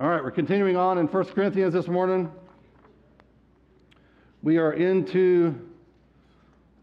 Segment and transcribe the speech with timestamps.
[0.00, 2.28] All right, we're continuing on in 1 Corinthians this morning.
[4.42, 5.54] We are into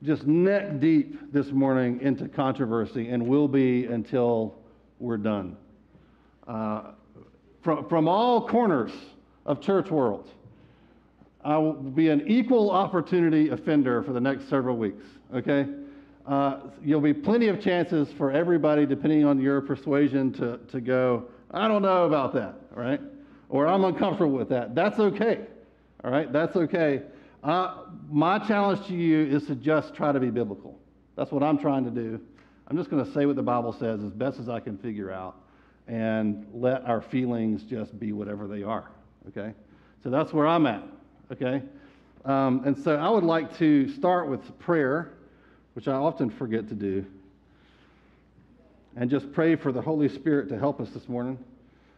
[0.01, 4.55] just neck deep this morning into controversy and will be until
[4.99, 5.57] we're done.
[6.47, 6.91] Uh,
[7.61, 8.93] from, from all corners
[9.45, 10.29] of church world,
[11.43, 15.03] I will be an equal opportunity offender for the next several weeks,
[15.35, 15.67] okay?
[16.25, 21.25] Uh, you'll be plenty of chances for everybody, depending on your persuasion, to, to go,
[21.53, 23.01] I don't know about that, right?
[23.49, 24.73] Or I'm uncomfortable with that.
[24.73, 25.41] That's okay,
[26.03, 26.31] all right?
[26.31, 27.03] That's okay.
[27.43, 30.79] Uh, my challenge to you is to just try to be biblical.
[31.15, 32.21] That's what I'm trying to do.
[32.67, 35.11] I'm just going to say what the Bible says as best as I can figure
[35.11, 35.35] out
[35.87, 38.89] and let our feelings just be whatever they are,
[39.27, 39.53] okay?
[40.03, 40.83] So that's where I'm at,
[41.33, 41.61] okay?
[42.23, 45.11] Um, and so I would like to start with prayer,
[45.73, 47.05] which I often forget to do,
[48.95, 51.37] and just pray for the Holy Spirit to help us this morning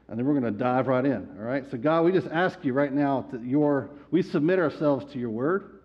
[0.08, 1.28] and then we're going to dive right in.
[1.40, 1.64] All right.
[1.72, 5.30] So, God, we just ask you right now that your we submit ourselves to your
[5.30, 5.80] word.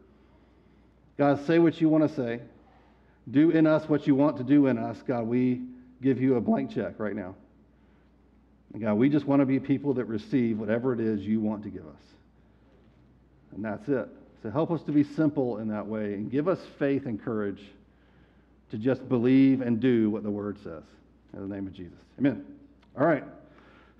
[1.16, 2.40] God, say what you want to say.
[3.30, 4.96] Do in us what you want to do in us.
[5.06, 5.62] God, we
[6.02, 7.34] give you a blank check right now.
[8.72, 11.62] And God, we just want to be people that receive whatever it is you want
[11.62, 12.02] to give us.
[13.54, 14.08] And that's it.
[14.42, 17.62] So help us to be simple in that way and give us faith and courage
[18.70, 20.82] to just believe and do what the word says.
[21.32, 21.98] In the name of Jesus.
[22.18, 22.44] Amen.
[22.98, 23.24] All right.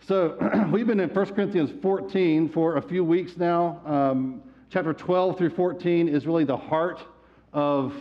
[0.06, 0.36] So
[0.72, 3.80] we've been in 1 Corinthians 14 for a few weeks now.
[3.84, 7.00] Um, chapter 12 through 14 is really the heart
[7.52, 7.94] of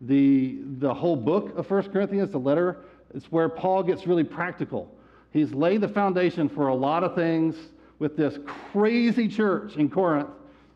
[0.00, 2.78] the, the whole book of 1 Corinthians, the letter.
[3.14, 4.92] It's where Paul gets really practical.
[5.32, 7.56] He's laid the foundation for a lot of things
[7.98, 8.38] with this
[8.72, 10.28] crazy church in Corinth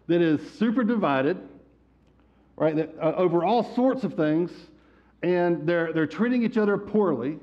[0.06, 1.36] that is super divided,
[2.56, 4.50] right, that, uh, over all sorts of things,
[5.22, 7.38] and they're, they're treating each other poorly.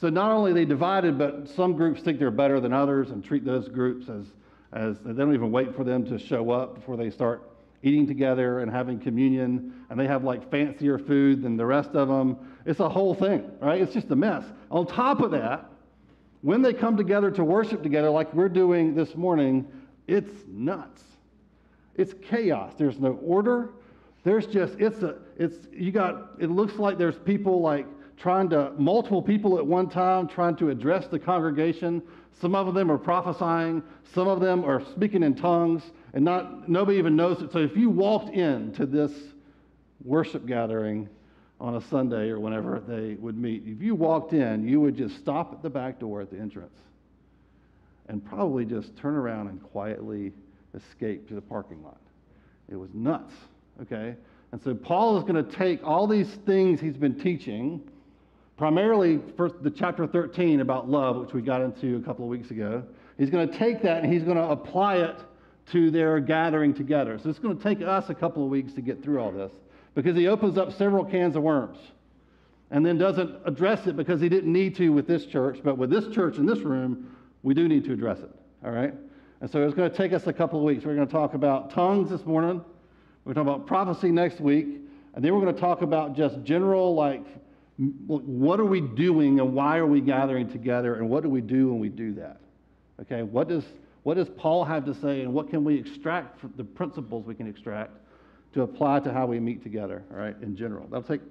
[0.00, 3.44] So not only they divided, but some groups think they're better than others and treat
[3.44, 4.26] those groups as,
[4.72, 7.48] as they don't even wait for them to show up before they start
[7.84, 9.84] eating together and having communion.
[9.90, 12.36] And they have like fancier food than the rest of them.
[12.66, 13.80] It's a whole thing, right?
[13.80, 14.44] It's just a mess.
[14.70, 15.68] On top of that,
[16.40, 19.66] when they come together to worship together, like we're doing this morning,
[20.08, 21.02] it's nuts.
[21.94, 22.72] It's chaos.
[22.76, 23.70] There's no order.
[24.24, 27.86] There's just, it's a, it's, you got, it looks like there's people like,
[28.22, 32.00] trying to, multiple people at one time, trying to address the congregation.
[32.40, 33.82] Some of them are prophesying,
[34.14, 35.82] some of them are speaking in tongues,
[36.14, 37.50] and not, nobody even knows it.
[37.52, 39.10] So if you walked in to this
[40.04, 41.08] worship gathering
[41.60, 45.16] on a Sunday or whenever they would meet, if you walked in, you would just
[45.16, 46.78] stop at the back door at the entrance
[48.08, 50.32] and probably just turn around and quietly
[50.74, 52.00] escape to the parking lot.
[52.68, 53.32] It was nuts,
[53.82, 54.16] okay?
[54.52, 57.82] And so Paul is going to take all these things he's been teaching
[58.56, 62.50] primarily first the chapter 13 about love, which we got into a couple of weeks
[62.50, 62.84] ago.
[63.18, 65.18] He's going to take that and he's going to apply it
[65.72, 67.18] to their gathering together.
[67.18, 69.52] So it's going to take us a couple of weeks to get through all this
[69.94, 71.78] because he opens up several cans of worms
[72.70, 75.90] and then doesn't address it because he didn't need to with this church, but with
[75.90, 78.30] this church in this room, we do need to address it.
[78.64, 78.94] All right?
[79.40, 80.84] And so it's going to take us a couple of weeks.
[80.84, 82.64] We're going to talk about tongues this morning.
[83.24, 84.66] We're going to talk about prophecy next week.
[85.14, 87.24] And then we're going to talk about just general, like,
[88.06, 91.68] what are we doing and why are we gathering together and what do we do
[91.68, 92.40] when we do that?
[93.00, 93.64] Okay, what does,
[94.04, 97.34] what does Paul have to say and what can we extract from the principles we
[97.34, 97.92] can extract
[98.54, 100.86] to apply to how we meet together, all right, in general?
[100.86, 101.22] That'll take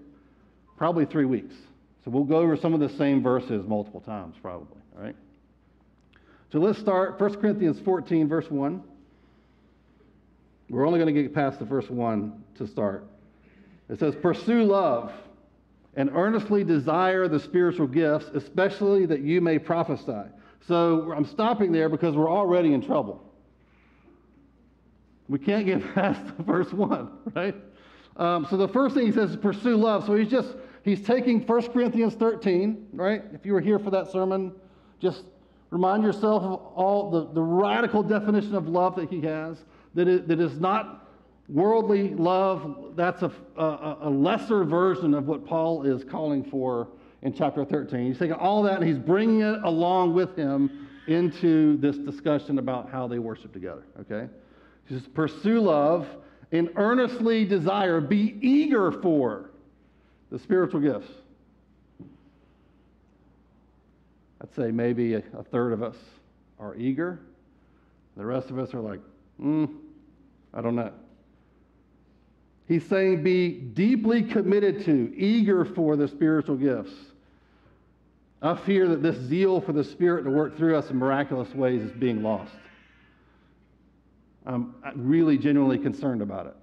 [0.78, 1.56] probably three weeks.
[2.04, 5.16] So we'll go over some of the same verses multiple times, probably, all right?
[6.52, 8.84] So let's start 1 Corinthians 14, verse 1.
[10.72, 13.06] We're only going to get past the first 1 to start.
[13.90, 15.12] It says, Pursue love
[15.96, 20.30] and earnestly desire the spiritual gifts, especially that you may prophesy.
[20.66, 23.22] So I'm stopping there because we're already in trouble.
[25.28, 27.56] We can't get past the first one, right?
[28.16, 30.06] Um, so the first thing he says is pursue love.
[30.06, 30.56] So he's just,
[30.86, 33.24] he's taking 1 Corinthians 13, right?
[33.34, 34.54] If you were here for that sermon,
[35.02, 35.24] just
[35.70, 39.66] remind yourself of all the, the radical definition of love that he has,
[39.96, 41.02] that, it, that is not
[41.52, 46.88] Worldly love, that's a, a, a, lesser version of what Paul is calling for
[47.24, 48.08] in chapter 13.
[48.08, 52.90] He's taking all that and he's bringing it along with him into this discussion about
[52.90, 54.32] how they worship together, okay?
[54.86, 56.08] He says, pursue love
[56.54, 59.50] and earnestly desire, be eager for
[60.32, 61.12] the spiritual gifts.
[64.40, 65.98] I'd say maybe a, a third of us
[66.62, 67.20] are eager.
[68.16, 69.02] The rest of us are like,
[69.42, 69.66] hmm,
[70.54, 70.92] I don't know.
[72.68, 76.94] He's saying be deeply committed to, eager for the spiritual gifts.
[78.42, 81.82] I fear that this zeal for the Spirit to work through us in miraculous ways
[81.82, 82.54] is being lost.
[84.46, 86.56] I'm really genuinely concerned about it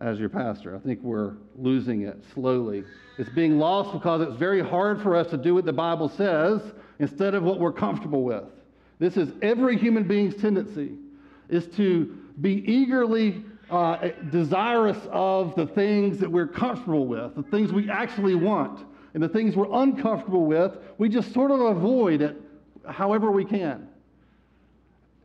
[0.00, 0.74] as your pastor.
[0.74, 2.84] I think we're losing it slowly.
[3.18, 6.60] It's being lost because it's very hard for us to do what the Bible says
[6.98, 8.44] instead of what we're comfortable with.
[8.98, 10.96] This is every human being's tendency
[11.48, 17.72] is to be eagerly uh, desirous of the things that we're comfortable with, the things
[17.72, 22.40] we actually want, and the things we're uncomfortable with, we just sort of avoid it
[22.86, 23.88] however we can.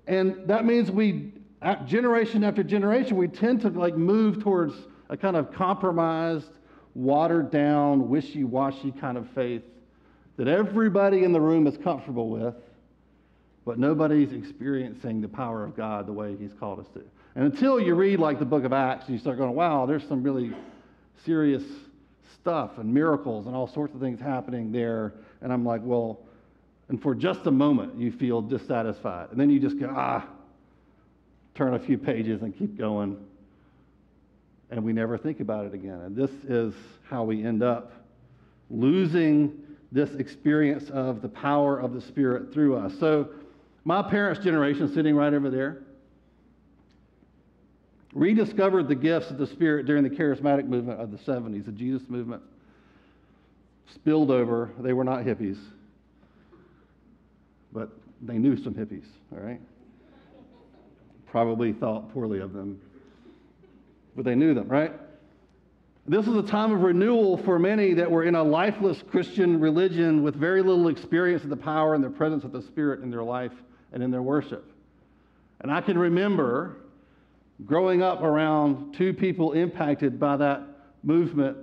[0.08, 1.31] And that means we
[1.86, 4.74] generation after generation, we tend to like move towards
[5.10, 6.50] a kind of compromised,
[6.94, 9.64] watered down, wishy washy kind of faith
[10.38, 12.56] that everybody in the room is comfortable with,
[13.65, 17.01] but nobody's experiencing the power of God the way He's called us to.
[17.36, 20.07] And until you read like the book of Acts, and you start going, wow, there's
[20.07, 20.54] some really
[21.25, 21.63] serious
[22.36, 25.13] stuff and miracles and all sorts of things happening there.
[25.42, 26.19] And I'm like, well,
[26.89, 29.31] and for just a moment, you feel dissatisfied.
[29.31, 30.27] And then you just go, ah,
[31.56, 33.18] turn a few pages and keep going.
[34.69, 36.01] And we never think about it again.
[36.01, 36.74] And this is
[37.10, 37.94] how we end up
[38.69, 39.54] losing
[39.92, 42.94] this experience of the power of the Spirit through us.
[43.00, 43.30] So,
[43.84, 45.80] my parents' generation, sitting right over there,
[48.14, 52.08] rediscovered the gifts of the Spirit during the charismatic movement of the 70s, the Jesus
[52.10, 52.42] movement.
[53.96, 54.72] Spilled over.
[54.80, 55.60] They were not hippies,
[57.72, 57.90] but
[58.22, 59.60] they knew some hippies, all right?
[61.34, 62.80] probably thought poorly of them,
[64.16, 64.94] but they knew them, right?
[66.06, 70.22] This was a time of renewal for many that were in a lifeless Christian religion
[70.22, 73.24] with very little experience of the power and the presence of the Spirit in their
[73.24, 73.52] life
[73.94, 74.69] and in their worship.
[75.62, 76.78] And I can remember
[77.66, 80.62] growing up around two people impacted by that
[81.04, 81.57] movement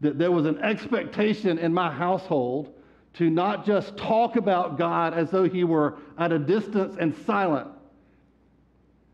[0.00, 2.74] that there was an expectation in my household
[3.12, 7.68] to not just talk about God as though he were at a distance and silent,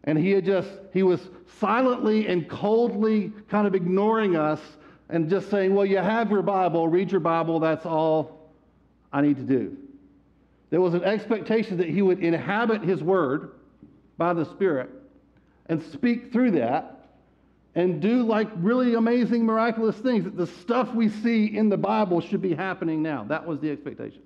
[0.05, 1.21] and he had just, he was
[1.59, 4.61] silently and coldly kind of ignoring us
[5.09, 8.53] and just saying, Well, you have your Bible, read your Bible, that's all
[9.13, 9.77] I need to do.
[10.71, 13.53] There was an expectation that he would inhabit his word
[14.19, 14.91] by the Spirit
[15.67, 17.09] and speak through that
[17.75, 20.25] and do like really amazing, miraculous things.
[20.25, 23.25] That the stuff we see in the Bible should be happening now.
[23.25, 24.23] That was the expectation.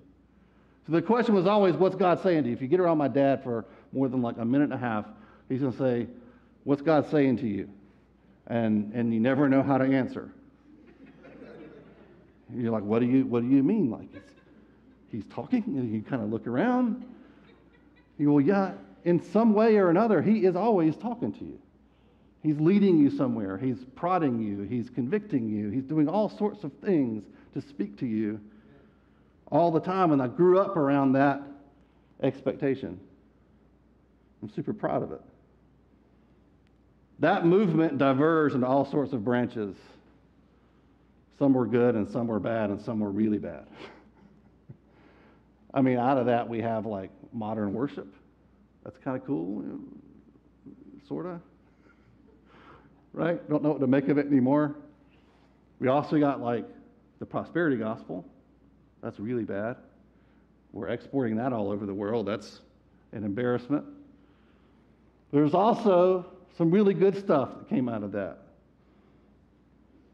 [0.87, 2.55] So the question was always, What's God saying to you?
[2.55, 5.05] If you get around my dad for more than like a minute and a half,
[5.49, 6.07] He's going to say,
[6.65, 7.69] What's God saying to you?
[8.47, 10.31] And, and you never know how to answer.
[12.55, 13.91] You're like, what do you, what do you mean?
[13.91, 14.09] Like,
[15.11, 17.05] he's talking, and you kind of look around.
[18.19, 18.73] You go, well, yeah,
[19.05, 21.59] in some way or another, he is always talking to you.
[22.43, 23.59] He's leading you somewhere.
[23.59, 24.63] He's prodding you.
[24.63, 25.71] He's convicting you.
[25.71, 27.25] He's doing all sorts of things
[27.55, 28.41] to speak to you
[29.51, 30.13] all the time.
[30.13, 31.43] And I grew up around that
[32.23, 32.99] expectation.
[34.43, 35.21] I'm super proud of it.
[37.19, 39.77] That movement diverged into all sorts of branches.
[41.39, 43.67] Some were good and some were bad and some were really bad.
[45.73, 48.13] I mean, out of that, we have like modern worship.
[48.85, 49.65] That's kind of cool,
[51.07, 51.41] sort of.
[53.13, 53.49] Right?
[53.49, 54.77] Don't know what to make of it anymore.
[55.79, 56.67] We also got like
[57.19, 58.25] the prosperity gospel.
[59.03, 59.77] That's really bad.
[60.73, 62.27] We're exporting that all over the world.
[62.27, 62.61] That's
[63.13, 63.85] an embarrassment.
[65.33, 68.39] There's also some really good stuff that came out of that.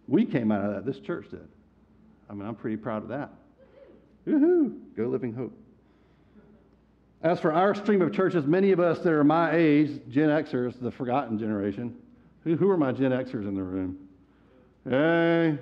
[0.08, 0.86] We came out of that.
[0.86, 1.48] This church did.
[2.30, 3.30] I mean, I'm pretty proud of that.
[4.26, 4.74] Woohoo!
[4.96, 5.52] Go Living Hope.
[7.22, 10.80] As for our stream of churches, many of us that are my age, Gen Xers,
[10.80, 11.96] the forgotten generation,
[12.44, 13.98] who, who are my Gen Xers in the room?
[14.84, 15.58] Hey,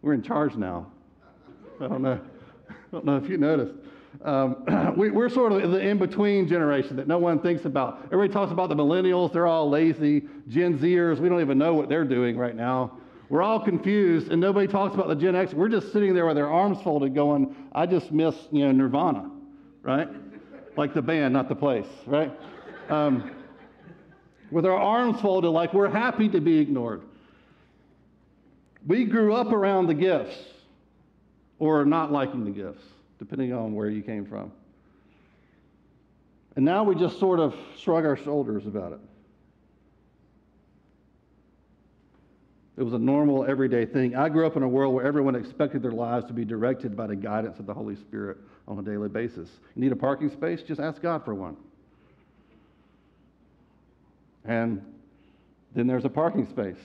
[0.00, 0.86] we're in charge now.
[1.80, 2.20] I don't know.
[2.70, 3.74] I don't know if you noticed.
[4.24, 8.00] Um, we, are sort of the in between generation that no one thinks about.
[8.06, 10.22] Everybody talks about the millennials, they're all lazy.
[10.48, 12.98] Gen Zers, we don't even know what they're doing right now.
[13.28, 15.52] We're all confused, and nobody talks about the Gen X.
[15.52, 19.30] We're just sitting there with our arms folded, going, I just miss you know, Nirvana,
[19.82, 20.08] right?
[20.78, 22.32] like the band, not the place, right?
[22.88, 23.32] Um,
[24.50, 27.02] with our arms folded, like we're happy to be ignored.
[28.86, 30.36] We grew up around the gifts
[31.58, 32.82] or not liking the gifts
[33.18, 34.52] depending on where you came from.
[36.54, 39.00] And now we just sort of shrug our shoulders about it.
[42.78, 44.14] It was a normal, everyday thing.
[44.14, 47.08] I grew up in a world where everyone expected their lives to be directed by
[47.08, 48.36] the guidance of the Holy Spirit
[48.68, 49.48] on a daily basis.
[49.74, 50.62] You need a parking space?
[50.62, 51.56] Just ask God for one.
[54.44, 54.80] And
[55.74, 56.78] then there's a parking space.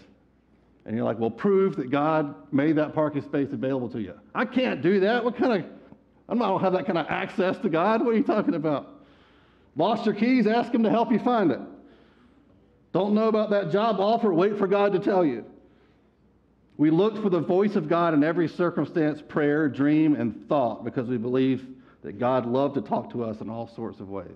[0.85, 4.15] And you're like, well, prove that God made that parking space available to you.
[4.33, 5.23] I can't do that.
[5.23, 5.69] What kind of,
[6.27, 8.03] I don't have that kind of access to God.
[8.03, 8.89] What are you talking about?
[9.75, 10.47] Lost your keys?
[10.47, 11.59] Ask Him to help you find it.
[12.93, 14.33] Don't know about that job offer?
[14.33, 15.45] Wait for God to tell you.
[16.77, 21.07] We look for the voice of God in every circumstance, prayer, dream, and thought because
[21.07, 21.65] we believe
[22.01, 24.27] that God loved to talk to us in all sorts of ways.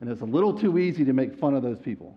[0.00, 2.16] And it's a little too easy to make fun of those people.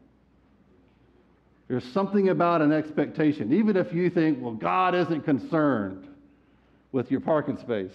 [1.68, 3.54] There's something about an expectation.
[3.54, 6.08] Even if you think, well, God isn't concerned
[6.92, 7.94] with your parking space.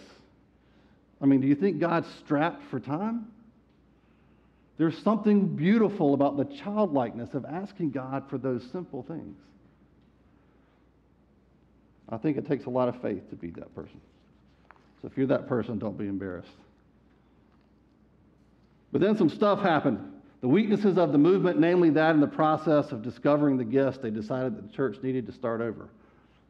[1.21, 3.27] I mean, do you think God's strapped for time?
[4.77, 9.37] There's something beautiful about the childlikeness of asking God for those simple things.
[12.09, 14.01] I think it takes a lot of faith to be that person.
[15.01, 16.49] So if you're that person, don't be embarrassed.
[18.93, 19.99] But then some stuff happened.
[20.41, 24.11] The weaknesses of the movement, namely that in the process of discovering the gifts, they
[24.11, 25.89] decided that the church needed to start over.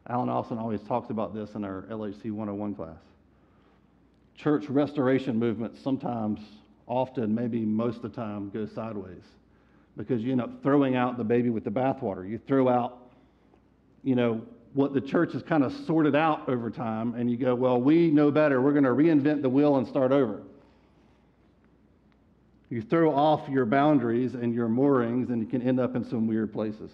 [0.07, 2.97] Alan Austin always talks about this in our LHC 101 class.
[4.35, 6.39] Church restoration movements sometimes,
[6.87, 9.23] often, maybe most of the time, go sideways
[9.97, 12.29] because you end up throwing out the baby with the bathwater.
[12.29, 12.97] You throw out,
[14.03, 14.41] you know,
[14.75, 18.11] what the church has kind of sorted out over time, and you go, well, we
[18.11, 18.61] know better.
[18.61, 20.41] We're going to reinvent the wheel and start over.
[22.69, 26.27] You throw off your boundaries and your moorings, and you can end up in some
[26.27, 26.91] weird places.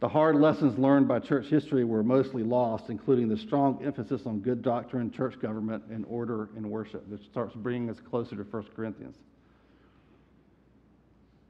[0.00, 4.40] The hard lessons learned by church history were mostly lost, including the strong emphasis on
[4.40, 8.66] good doctrine, church government, and order in worship, which starts bringing us closer to 1
[8.76, 9.16] Corinthians.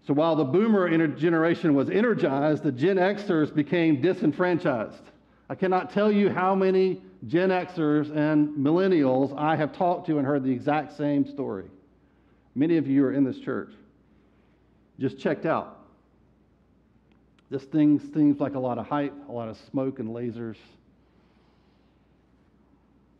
[0.06, 5.02] So while the boomer generation was energized, the Gen Xers became disenfranchised.
[5.48, 10.26] I cannot tell you how many Gen Xers and millennials I have talked to and
[10.26, 11.64] heard the exact same story.
[12.54, 13.70] Many of you are in this church.
[15.00, 15.80] Just checked out.
[17.50, 20.56] This thing seems like a lot of hype, a lot of smoke and lasers,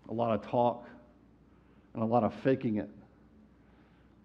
[0.09, 0.87] a lot of talk,
[1.95, 2.91] and a lot of faking it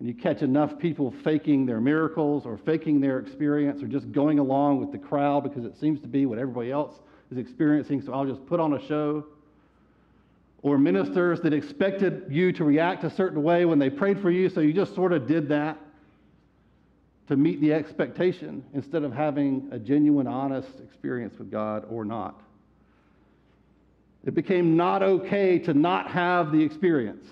[0.01, 4.39] and you catch enough people faking their miracles or faking their experience or just going
[4.39, 6.96] along with the crowd because it seems to be what everybody else
[7.31, 9.24] is experiencing, so I'll just put on a show.
[10.63, 14.50] Or ministers that expected you to react a certain way when they prayed for you,
[14.50, 15.77] so you just sort of did that
[17.27, 22.41] to meet the expectation instead of having a genuine, honest experience with God or not.
[24.25, 27.27] It became not okay to not have the experience.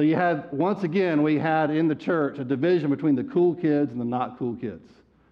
[0.00, 3.54] So you had, once again, we had in the church a division between the cool
[3.54, 4.88] kids and the not cool kids.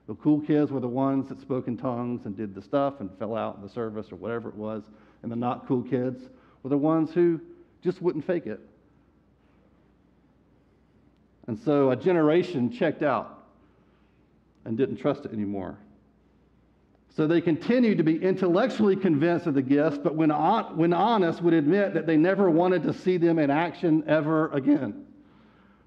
[0.06, 3.08] The cool kids were the ones that spoke in tongues and did the stuff and
[3.18, 4.82] fell out in the service or whatever it was.
[5.22, 6.22] And the not cool kids
[6.62, 7.40] were the ones who
[7.82, 8.60] just wouldn't fake it.
[11.46, 13.42] And so a generation checked out
[14.66, 15.78] and didn't trust it anymore.
[17.18, 21.52] So they continued to be intellectually convinced of the gifts, but when, when honest, would
[21.52, 25.04] admit that they never wanted to see them in action ever again.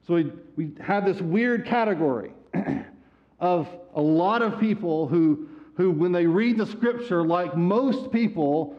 [0.06, 2.34] So we, we have this weird category
[3.40, 8.76] of a lot of people who, who, when they read the scripture, like most people,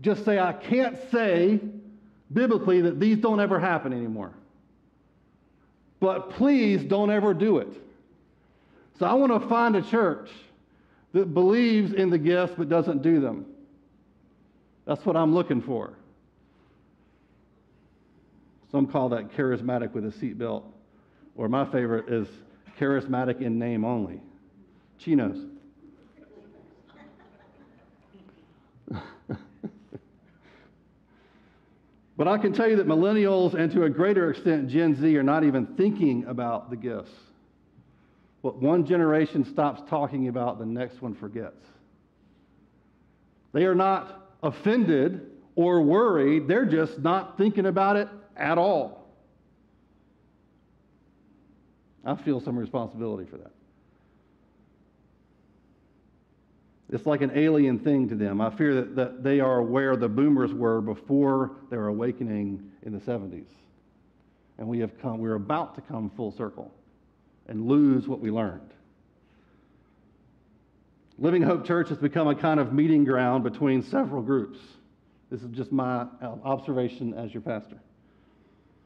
[0.00, 1.60] just say, I can't say
[2.32, 4.32] biblically that these don't ever happen anymore.
[6.00, 7.72] But please don't ever do it.
[8.98, 10.28] So I want to find a church
[11.14, 13.46] that believes in the gifts but doesn't do them.
[14.84, 15.94] That's what I'm looking for.
[18.70, 20.64] Some call that charismatic with a seatbelt,
[21.36, 22.28] or my favorite is
[22.78, 24.20] charismatic in name only.
[24.98, 25.38] Chinos.
[32.16, 35.22] but I can tell you that millennials and to a greater extent Gen Z are
[35.22, 37.12] not even thinking about the gifts.
[38.44, 41.64] What one generation stops talking about, the next one forgets.
[43.54, 49.08] They are not offended or worried, they're just not thinking about it at all.
[52.04, 53.52] I feel some responsibility for that.
[56.90, 58.42] It's like an alien thing to them.
[58.42, 63.00] I fear that, that they are where the boomers were before their awakening in the
[63.00, 63.48] 70s.
[64.58, 66.70] And we have come, we're about to come full circle
[67.48, 68.70] and lose what we learned.
[71.18, 74.58] Living Hope Church has become a kind of meeting ground between several groups.
[75.30, 77.78] This is just my uh, observation as your pastor.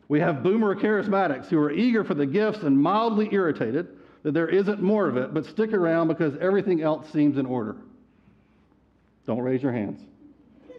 [0.09, 3.88] We have boomer charismatics who are eager for the gifts and mildly irritated
[4.23, 7.77] that there isn't more of it, but stick around because everything else seems in order.
[9.27, 10.00] Don't raise your hands.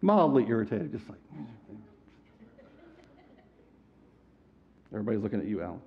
[0.00, 1.18] mildly irritated, just like.
[4.92, 5.80] Everybody's looking at you, Alan.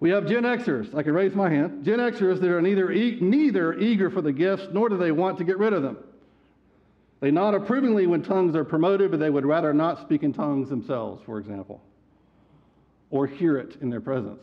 [0.00, 0.92] We have Gen Xers.
[0.96, 1.84] I can raise my hand.
[1.84, 5.38] Gen Xers that are neither, e- neither eager for the gifts nor do they want
[5.38, 5.96] to get rid of them.
[7.20, 10.68] They nod approvingly when tongues are promoted, but they would rather not speak in tongues
[10.68, 11.80] themselves, for example,
[13.12, 14.42] or hear it in their presence.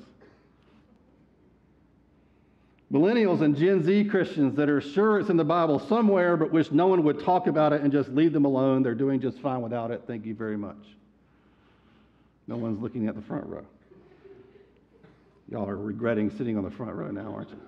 [2.89, 6.71] Millennials and Gen Z Christians that are sure it's in the Bible somewhere, but wish
[6.71, 8.81] no one would talk about it and just leave them alone.
[8.81, 10.03] They're doing just fine without it.
[10.07, 10.77] Thank you very much.
[12.49, 13.63] No one's looking at the front row.
[15.51, 17.59] Y'all are regretting sitting on the front row now, aren't you?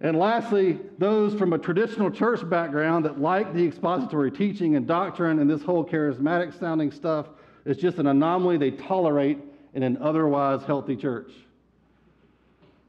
[0.00, 5.38] And lastly, those from a traditional church background that like the expository teaching and doctrine
[5.38, 7.28] and this whole charismatic sounding stuff
[7.64, 9.38] is just an anomaly they tolerate
[9.74, 11.30] in an otherwise healthy church.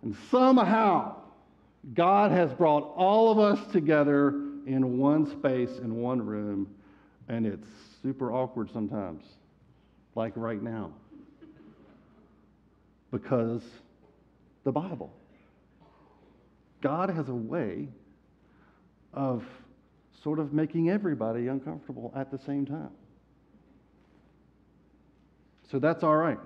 [0.01, 1.17] And somehow,
[1.93, 4.29] God has brought all of us together
[4.65, 6.67] in one space, in one room,
[7.29, 7.67] and it's
[8.01, 9.23] super awkward sometimes,
[10.15, 10.91] like right now,
[13.11, 13.63] because
[14.63, 15.11] the Bible.
[16.81, 17.87] God has a way
[19.13, 19.43] of
[20.23, 22.91] sort of making everybody uncomfortable at the same time.
[25.71, 26.39] So that's all right.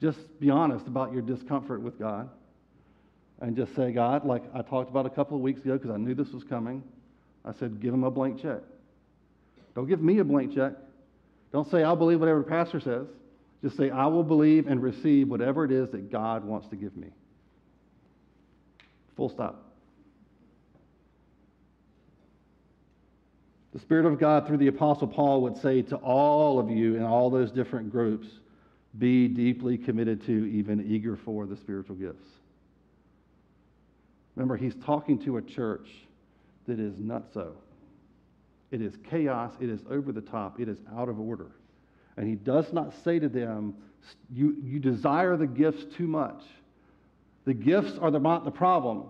[0.00, 2.28] Just be honest about your discomfort with God
[3.40, 5.96] and just say, God, like I talked about a couple of weeks ago because I
[5.96, 6.82] knew this was coming,
[7.44, 8.60] I said, give him a blank check.
[9.74, 10.72] Don't give me a blank check.
[11.54, 13.06] Don't say, I'll believe whatever the pastor says.
[13.62, 16.96] Just say, I will believe and receive whatever it is that God wants to give
[16.96, 17.06] me.
[19.16, 19.62] Full stop.
[23.72, 27.04] The Spirit of God, through the Apostle Paul, would say to all of you in
[27.04, 28.26] all those different groups
[28.98, 32.26] be deeply committed to, even eager for the spiritual gifts.
[34.34, 35.86] Remember, he's talking to a church
[36.66, 37.52] that is not so.
[38.74, 41.52] It is chaos, it is over the top, it is out of order.
[42.16, 43.72] And he does not say to them,
[44.32, 46.42] You, you desire the gifts too much.
[47.44, 49.04] The gifts are the, not the problem.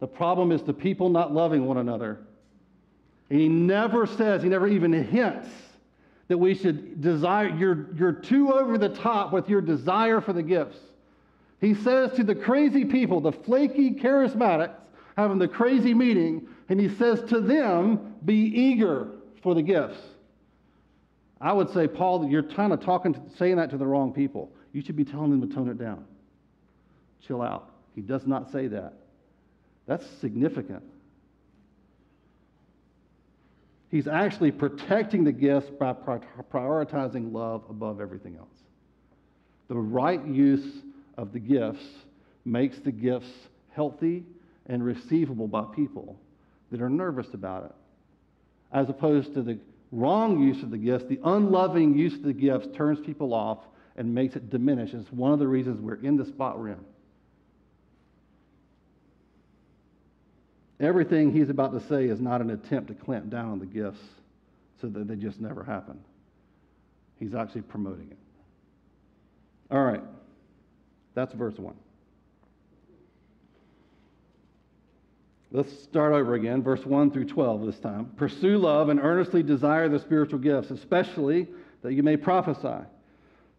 [0.00, 2.20] The problem is the people not loving one another.
[3.30, 5.48] And he never says, he never even hints
[6.28, 10.42] that we should desire, you're, you're too over the top with your desire for the
[10.42, 10.76] gifts.
[11.58, 14.74] He says to the crazy people, the flaky charismatics,
[15.16, 19.08] having the crazy meeting, and he says to them, be eager
[19.42, 19.98] for the gifts.
[21.40, 24.50] I would say, Paul, you're kind of talking, saying that to the wrong people.
[24.72, 26.04] You should be telling them to tone it down
[27.26, 27.70] chill out.
[27.94, 28.92] He does not say that.
[29.86, 30.82] That's significant.
[33.90, 35.94] He's actually protecting the gifts by
[36.52, 38.48] prioritizing love above everything else.
[39.68, 40.82] The right use
[41.16, 41.84] of the gifts
[42.44, 43.30] makes the gifts
[43.70, 44.24] healthy
[44.66, 46.18] and receivable by people
[46.72, 47.74] that are nervous about it,
[48.74, 49.58] as opposed to the
[49.92, 51.04] wrong use of the gifts.
[51.04, 53.58] The unloving use of the gifts turns people off
[53.96, 54.92] and makes it diminish.
[54.92, 56.84] It's one of the reasons we're in the spot we're in.
[60.80, 64.00] Everything he's about to say is not an attempt to clamp down on the gifts
[64.80, 65.98] so that they just never happen.
[67.20, 68.18] He's actually promoting it.
[69.70, 70.02] All right.
[71.14, 71.74] That's verse 1.
[75.54, 78.06] Let's start over again, verse 1 through 12 this time.
[78.16, 81.46] Pursue love and earnestly desire the spiritual gifts, especially
[81.82, 82.84] that you may prophesy.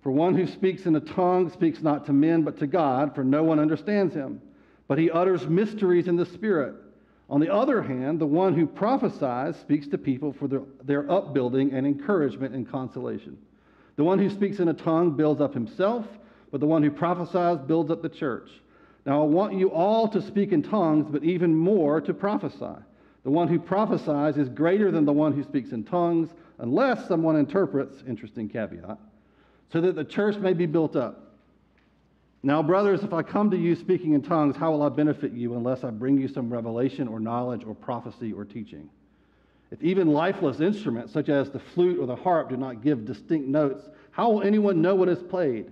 [0.03, 3.23] For one who speaks in a tongue speaks not to men but to God, for
[3.23, 4.41] no one understands him.
[4.89, 6.75] But he utters mysteries in the Spirit.
[7.29, 11.71] On the other hand, the one who prophesies speaks to people for their, their upbuilding
[11.71, 13.37] and encouragement and consolation.
[13.95, 16.05] The one who speaks in a tongue builds up himself,
[16.51, 18.49] but the one who prophesies builds up the church.
[19.05, 22.81] Now, I want you all to speak in tongues, but even more to prophesy.
[23.23, 27.35] The one who prophesies is greater than the one who speaks in tongues, unless someone
[27.35, 28.97] interprets, interesting caveat,
[29.71, 31.33] so that the church may be built up.
[32.41, 35.55] Now, brothers, if I come to you speaking in tongues, how will I benefit you
[35.55, 38.89] unless I bring you some revelation or knowledge or prophecy or teaching?
[39.71, 43.47] If even lifeless instruments such as the flute or the harp do not give distinct
[43.47, 45.71] notes, how will anyone know what is played?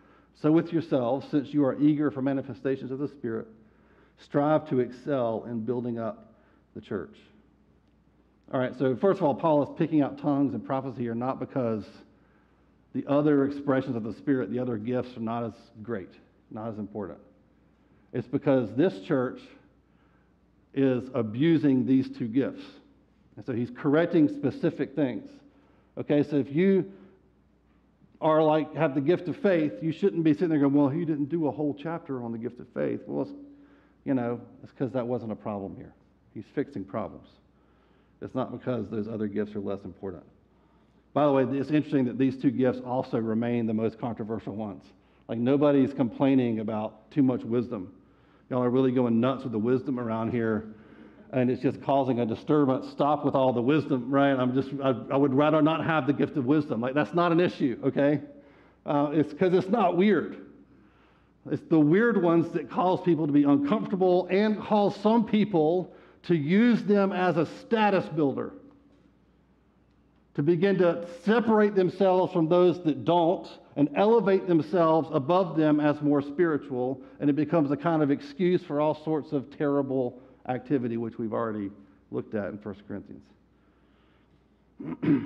[0.41, 3.47] So, with yourselves, since you are eager for manifestations of the Spirit,
[4.23, 6.33] strive to excel in building up
[6.75, 7.15] the church.
[8.53, 11.39] All right, so first of all, Paul is picking out tongues and prophecy are not
[11.39, 11.85] because
[12.93, 16.09] the other expressions of the Spirit, the other gifts, are not as great,
[16.49, 17.19] not as important.
[18.13, 19.39] It's because this church
[20.73, 22.63] is abusing these two gifts.
[23.37, 25.29] And so he's correcting specific things.
[25.97, 26.91] Okay, so if you
[28.21, 31.05] are like, have the gift of faith, you shouldn't be sitting there going, well, he
[31.05, 33.01] didn't do a whole chapter on the gift of faith.
[33.07, 33.27] Well,
[34.05, 35.93] you know, it's because that wasn't a problem here.
[36.33, 37.27] He's fixing problems.
[38.21, 40.23] It's not because those other gifts are less important.
[41.13, 44.83] By the way, it's interesting that these two gifts also remain the most controversial ones.
[45.27, 47.91] Like nobody's complaining about too much wisdom.
[48.49, 50.75] Y'all are really going nuts with the wisdom around here,
[51.31, 52.89] and it's just causing a disturbance.
[52.91, 54.33] Stop with all the wisdom, right?
[54.33, 56.81] I'm just, I, I would rather not have the gift of wisdom.
[56.81, 58.21] Like that's not an issue, okay?
[58.85, 60.37] Uh, it's because it's not weird.
[61.49, 66.35] It's the weird ones that cause people to be uncomfortable and cause some people to
[66.35, 68.53] use them as a status builder
[70.35, 76.01] to begin to separate themselves from those that don't and elevate themselves above them as
[76.01, 80.97] more spiritual, and it becomes a kind of excuse for all sorts of terrible activity,
[80.97, 81.71] which we've already
[82.11, 83.23] looked at in 1 Corinthians.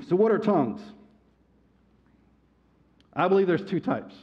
[0.09, 0.81] so, what are tongues?
[3.13, 4.13] I believe there's two types.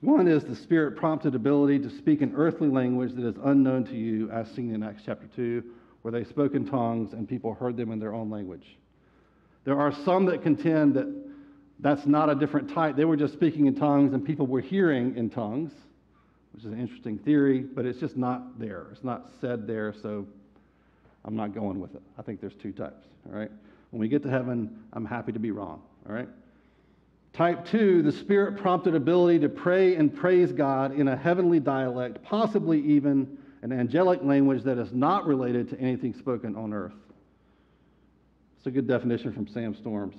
[0.00, 3.94] One is the spirit prompted ability to speak an earthly language that is unknown to
[3.94, 5.62] you, as seen in Acts chapter 2
[6.02, 8.76] where they spoke in tongues and people heard them in their own language.
[9.64, 11.06] There are some that contend that
[11.78, 12.96] that's not a different type.
[12.96, 15.72] They were just speaking in tongues and people were hearing in tongues,
[16.52, 18.86] which is an interesting theory, but it's just not there.
[18.92, 20.26] It's not said there, so
[21.24, 22.02] I'm not going with it.
[22.18, 23.50] I think there's two types, all right?
[23.90, 26.28] When we get to heaven, I'm happy to be wrong, all right?
[27.32, 32.22] Type two, the spirit prompted ability to pray and praise God in a heavenly dialect,
[32.22, 36.92] possibly even an angelic language that is not related to anything spoken on earth.
[38.58, 40.16] It's a good definition from Sam Storms.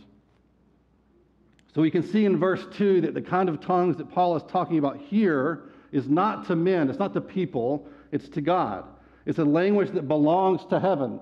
[1.76, 4.44] So we can see in verse 2 that the kind of tongues that Paul is
[4.44, 8.84] talking about here is not to men, it's not to people, it's to God.
[9.26, 11.20] It's a language that belongs to heaven.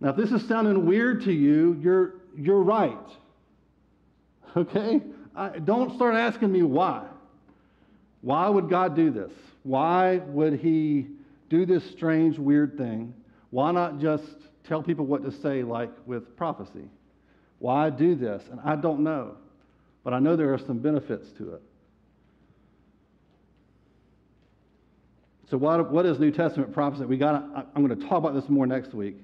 [0.00, 2.96] Now, if this is sounding weird to you, you're, you're right.
[4.56, 5.00] Okay?
[5.36, 7.04] I, don't start asking me why.
[8.22, 9.30] Why would God do this?
[9.62, 11.06] Why would he
[11.48, 13.14] do this strange, weird thing?
[13.50, 14.24] Why not just
[14.64, 16.88] tell people what to say, like with prophecy?
[17.60, 18.42] Why do this?
[18.50, 19.36] And I don't know.
[20.02, 21.62] But I know there are some benefits to it.
[25.50, 27.06] So, what, what is New Testament prophecy?
[27.06, 27.70] We got.
[27.74, 29.16] I'm going to talk about this more next week,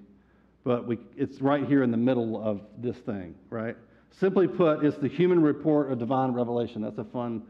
[0.65, 3.77] but we, it's right here in the middle of this thing, right?
[4.11, 6.81] Simply put, it's the human report of divine revelation.
[6.81, 7.43] That's a fun,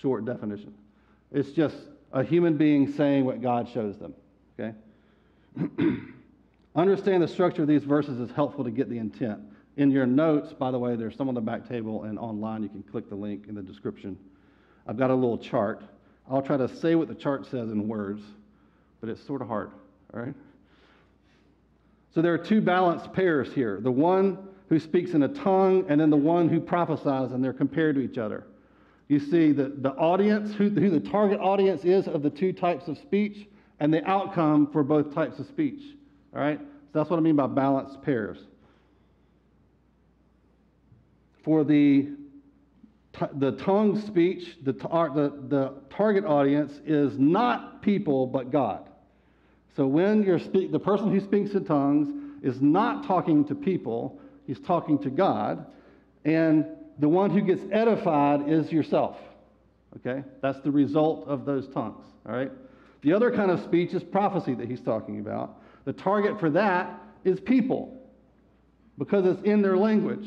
[0.00, 0.72] short definition.
[1.32, 1.76] It's just
[2.12, 4.14] a human being saying what God shows them.
[4.58, 4.74] Okay?
[6.76, 9.40] Understand the structure of these verses is helpful to get the intent.
[9.76, 12.62] In your notes, by the way, there's some on the back table and online.
[12.62, 14.16] You can click the link in the description.
[14.86, 15.82] I've got a little chart.
[16.30, 18.22] I'll try to say what the chart says in words,
[19.00, 19.70] but it's sort of hard.
[20.12, 20.34] All right?
[22.14, 26.00] So there are two balanced pairs here the one who speaks in a tongue, and
[26.00, 28.44] then the one who prophesies, and they're compared to each other.
[29.08, 32.88] You see the, the audience, who, who the target audience is of the two types
[32.88, 33.46] of speech,
[33.78, 35.80] and the outcome for both types of speech.
[36.34, 36.58] All right?
[36.58, 38.38] So that's what I mean by balanced pairs.
[41.44, 42.08] For the,
[43.34, 48.88] the tongue speech, the, the, the target audience is not people, but God.
[49.76, 52.08] So when you're speak, the person who speaks in tongues
[52.42, 55.66] is not talking to people, he's talking to God.
[56.24, 56.66] And
[56.98, 59.16] the one who gets edified is yourself.
[59.96, 60.24] Okay?
[60.42, 62.04] That's the result of those tongues.
[62.26, 62.50] All right?
[63.02, 65.60] The other kind of speech is prophecy that he's talking about.
[65.84, 67.96] The target for that is people
[68.98, 70.26] because it's in their language,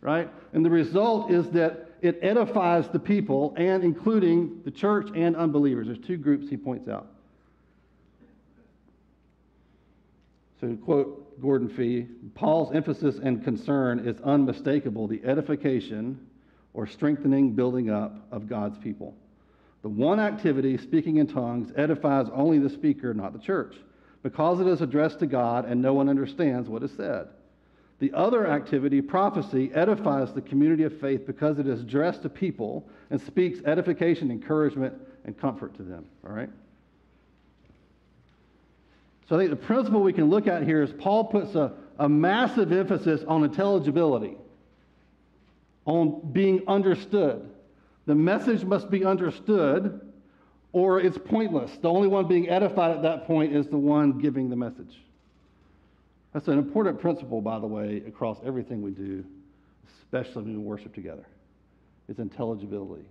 [0.00, 0.30] right?
[0.52, 5.86] And the result is that it edifies the people and including the church and unbelievers.
[5.86, 7.08] There's two groups he points out.
[10.60, 16.18] So, to quote Gordon Fee, Paul's emphasis and concern is unmistakable the edification
[16.72, 19.14] or strengthening, building up of God's people.
[19.82, 23.74] The one activity, speaking in tongues, edifies only the speaker, not the church,
[24.22, 27.28] because it is addressed to God and no one understands what is said.
[27.98, 32.86] The other activity, prophecy, edifies the community of faith because it is addressed to people
[33.10, 36.04] and speaks edification, encouragement, and comfort to them.
[36.26, 36.50] All right?
[39.28, 42.08] So I think the principle we can look at here is Paul puts a, a
[42.08, 44.36] massive emphasis on intelligibility,
[45.86, 47.48] on being understood.
[48.04, 50.00] The message must be understood
[50.72, 51.70] or it's pointless.
[51.80, 54.94] The only one being edified at that point is the one giving the message.
[56.36, 59.24] That's an important principle, by the way, across everything we do,
[60.02, 61.24] especially when we worship together.
[62.10, 63.06] It's intelligibility.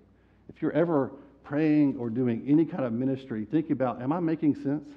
[0.47, 1.11] If you're ever
[1.43, 4.87] praying or doing any kind of ministry, think about, am I making sense?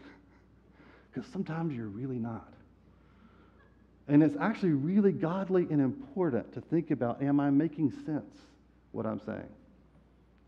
[1.10, 2.52] Because sometimes you're really not.
[4.08, 8.42] And it's actually really godly and important to think about, am I making sense
[8.92, 9.48] what I'm saying?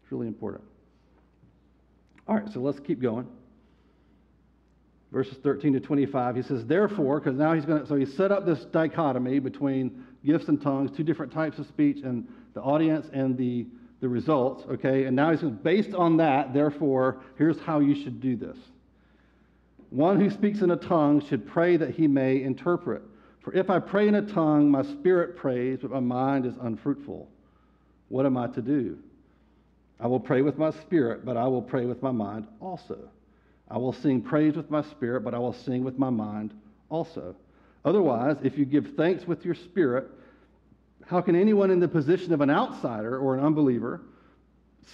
[0.03, 0.65] It's really important.
[2.29, 3.27] All right, so let's keep going.
[5.13, 8.31] Verses 13 to 25, he says, therefore, because now he's going to, so he set
[8.31, 13.09] up this dichotomy between gifts and tongues, two different types of speech, and the audience
[13.13, 13.67] and the,
[14.01, 15.05] the results, okay?
[15.05, 18.57] And now he says, based on that, therefore, here's how you should do this.
[19.91, 23.03] One who speaks in a tongue should pray that he may interpret.
[23.41, 27.29] For if I pray in a tongue, my spirit prays, but my mind is unfruitful.
[28.09, 28.99] What am I to do?
[29.99, 33.09] I will pray with my spirit, but I will pray with my mind also.
[33.71, 36.53] I will sing praise with my spirit, but I will sing with my mind
[36.89, 37.37] also.
[37.85, 40.09] Otherwise, if you give thanks with your spirit,
[41.07, 44.03] how can anyone in the position of an outsider or an unbeliever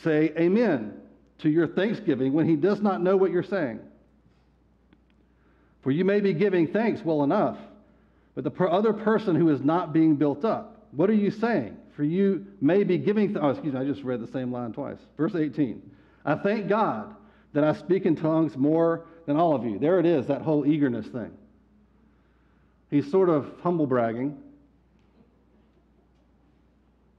[0.03, 0.95] say amen
[1.39, 3.81] to your thanksgiving when he does not know what you're saying?
[5.83, 7.59] For you may be giving thanks well enough,
[8.35, 11.77] but the other person who is not being built up, what are you saying?
[11.97, 14.73] For you may be giving, th- oh, excuse me, I just read the same line
[14.73, 14.99] twice.
[15.17, 15.81] Verse 18.
[16.25, 17.16] I thank God
[17.57, 19.79] that I speak in tongues more than all of you.
[19.79, 21.33] There it is, that whole eagerness thing.
[22.91, 24.37] He's sort of humble bragging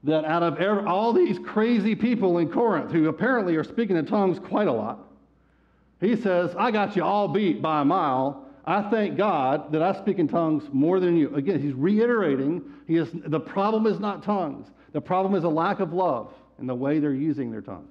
[0.04, 4.38] that out of all these crazy people in Corinth who apparently are speaking in tongues
[4.38, 5.00] quite a lot,
[6.00, 8.46] he says, I got you all beat by a mile.
[8.64, 11.34] I thank God that I speak in tongues more than you.
[11.34, 14.68] Again, he's reiterating he is, the problem is not tongues.
[14.92, 17.90] The problem is a lack of love in the way they're using their tongues,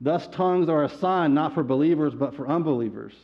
[0.00, 3.14] Thus, tongues are a sign not for believers, but for unbelievers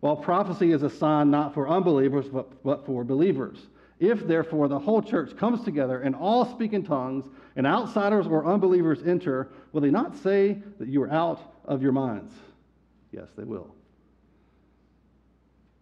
[0.00, 3.58] while prophecy is a sign not for unbelievers, but, but for believers.
[3.98, 8.46] If, therefore, the whole church comes together and all speak in tongues, and outsiders or
[8.46, 12.32] unbelievers enter, will they not say that you are out of your minds?
[13.10, 13.74] Yes, they will.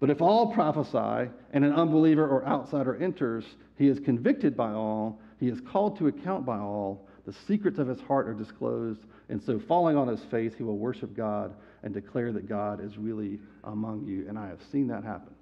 [0.00, 3.44] But if all prophesy and an unbeliever or outsider enters,
[3.76, 7.88] he is convicted by all, he is called to account by all, the secrets of
[7.88, 11.92] his heart are disclosed, and so falling on his face, he will worship God and
[11.92, 14.28] declare that God is really among you.
[14.28, 15.34] And I have seen that happen.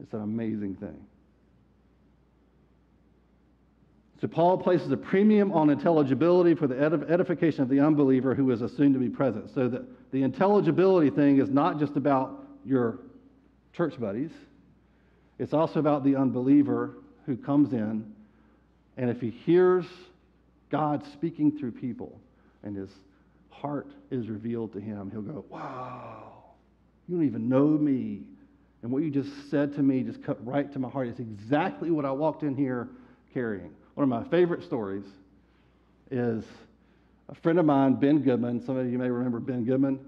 [0.00, 1.04] It's an amazing thing.
[4.20, 6.76] So Paul places a premium on intelligibility for the
[7.08, 9.50] edification of the unbeliever who is assumed to be present.
[9.54, 12.98] So that the intelligibility thing is not just about your
[13.72, 14.32] church buddies.
[15.38, 18.12] It's also about the unbeliever who comes in,
[18.96, 19.86] and if he hears
[20.70, 22.20] God speaking through people
[22.62, 22.90] and his
[23.50, 26.44] heart is revealed to him, he'll go, Wow,
[27.08, 28.22] you don't even know me.
[28.82, 31.08] And what you just said to me just cut right to my heart.
[31.08, 32.88] It's exactly what I walked in here
[33.34, 33.72] carrying.
[33.94, 35.04] One of my favorite stories
[36.10, 36.44] is
[37.28, 38.64] a friend of mine, Ben Goodman.
[38.64, 39.98] Some of you may remember Ben Goodman.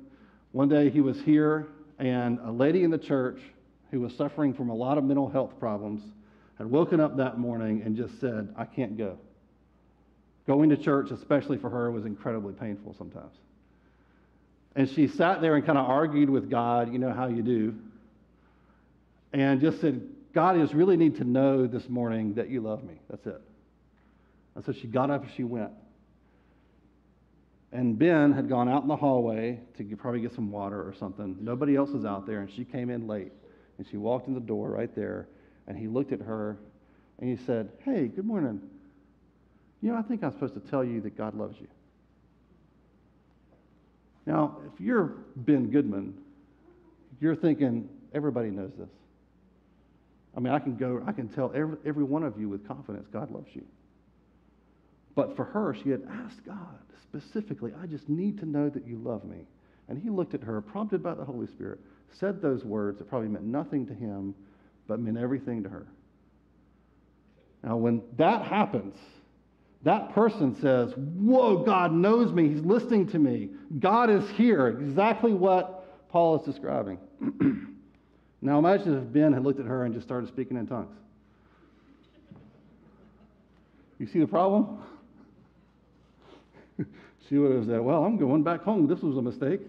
[0.52, 1.66] One day he was here,
[1.98, 3.40] and a lady in the church
[3.90, 6.02] who was suffering from a lot of mental health problems
[6.58, 9.18] had woken up that morning and just said, I can't go.
[10.50, 13.36] Going to church, especially for her, was incredibly painful sometimes.
[14.74, 17.72] And she sat there and kind of argued with God, you know how you do,
[19.32, 22.82] and just said, God, I just really need to know this morning that you love
[22.82, 22.94] me.
[23.08, 23.40] That's it.
[24.56, 25.70] And so she got up and she went.
[27.70, 31.36] And Ben had gone out in the hallway to probably get some water or something.
[31.40, 33.30] Nobody else was out there, and she came in late.
[33.78, 35.28] And she walked in the door right there,
[35.68, 36.56] and he looked at her
[37.20, 38.60] and he said, Hey, good morning.
[39.82, 41.66] You know, I think I'm supposed to tell you that God loves you.
[44.26, 46.14] Now, if you're Ben Goodman,
[47.20, 48.90] you're thinking, everybody knows this.
[50.36, 53.08] I mean, I can go, I can tell every, every one of you with confidence,
[53.12, 53.64] God loves you.
[55.14, 58.96] But for her, she had asked God specifically, I just need to know that you
[58.98, 59.38] love me.
[59.88, 61.80] And he looked at her, prompted by the Holy Spirit,
[62.12, 64.34] said those words that probably meant nothing to him,
[64.86, 65.86] but meant everything to her.
[67.64, 68.94] Now, when that happens,
[69.82, 72.48] that person says, Whoa, God knows me.
[72.48, 73.50] He's listening to me.
[73.78, 74.68] God is here.
[74.68, 76.98] Exactly what Paul is describing.
[78.42, 80.94] now imagine if Ben had looked at her and just started speaking in tongues.
[83.98, 84.78] You see the problem?
[87.28, 88.86] she would have said, Well, I'm going back home.
[88.86, 89.60] This was a mistake.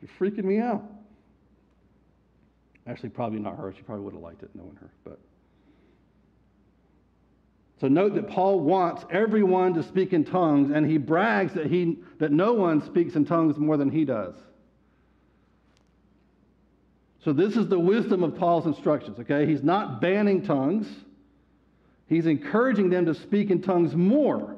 [0.00, 0.82] You're freaking me out.
[2.86, 3.74] Actually, probably not her.
[3.76, 4.90] She probably would have liked it knowing her.
[5.04, 5.18] But
[7.80, 11.98] so note that Paul wants everyone to speak in tongues, and he brags that, he,
[12.18, 14.34] that no one speaks in tongues more than he does.
[17.22, 19.46] So this is the wisdom of Paul's instructions, okay?
[19.46, 20.86] He's not banning tongues.
[22.08, 24.56] He's encouraging them to speak in tongues more,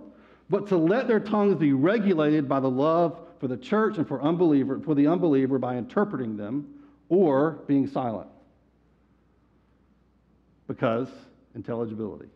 [0.50, 4.22] but to let their tongues be regulated by the love for the church and for
[4.22, 6.66] unbeliever for the unbeliever by interpreting them
[7.08, 8.28] or being silent.
[10.66, 11.08] Because
[11.54, 12.28] intelligibility.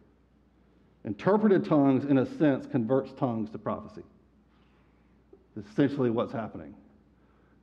[1.05, 4.03] Interpreted tongues, in a sense, converts tongues to prophecy.
[5.57, 6.75] That's essentially what's happening.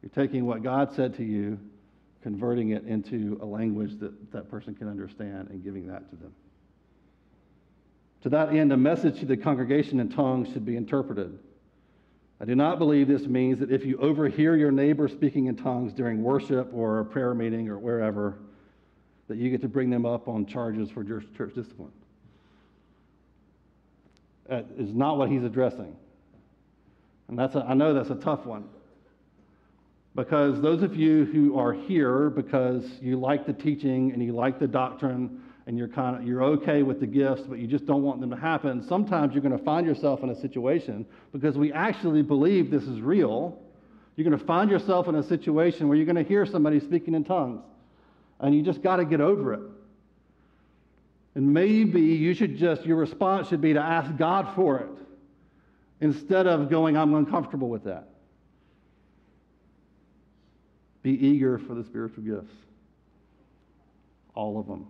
[0.02, 1.60] You're taking what God said to you,
[2.22, 6.34] converting it into a language that that person can understand, and giving that to them.
[8.24, 11.40] To that end, a message to the congregation in tongues should be interpreted.
[12.42, 15.94] I do not believe this means that if you overhear your neighbor speaking in tongues
[15.94, 18.38] during worship or a prayer meeting or wherever,
[19.28, 21.92] that you get to bring them up on charges for church discipline.
[24.50, 25.96] That is not what he's addressing.
[27.28, 28.66] And that's a, I know that's a tough one.
[30.16, 34.60] Because those of you who are here because you like the teaching and you like
[34.60, 38.02] the doctrine and you're kind of you're okay with the gifts, but you just don't
[38.02, 41.72] want them to happen, sometimes you're going to find yourself in a situation because we
[41.72, 43.62] actually believe this is real.
[44.16, 47.14] You're going to find yourself in a situation where you're going to hear somebody speaking
[47.14, 47.62] in tongues,
[48.40, 49.62] and you just got to get over it.
[51.40, 54.90] And maybe you should just, your response should be to ask God for it
[56.02, 58.10] instead of going, I'm uncomfortable with that.
[61.02, 62.52] Be eager for the spiritual gifts.
[64.36, 64.88] All of them.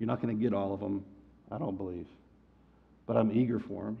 [0.00, 1.04] You're not going to get all of them,
[1.52, 2.06] I don't believe.
[3.06, 3.98] But I'm eager for them.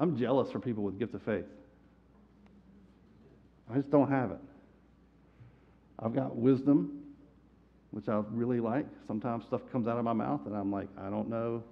[0.00, 1.44] I'm jealous for people with gift of faith.
[3.70, 4.40] I just don't have it.
[5.98, 7.01] I've got wisdom,
[7.92, 8.86] which I really like.
[9.06, 11.62] Sometimes stuff comes out of my mouth and I'm like, I don't know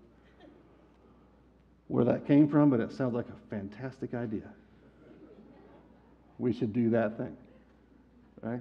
[1.89, 4.49] where that came from, but it sounds like a fantastic idea.
[6.39, 7.37] We should do that thing.
[8.43, 8.61] Right?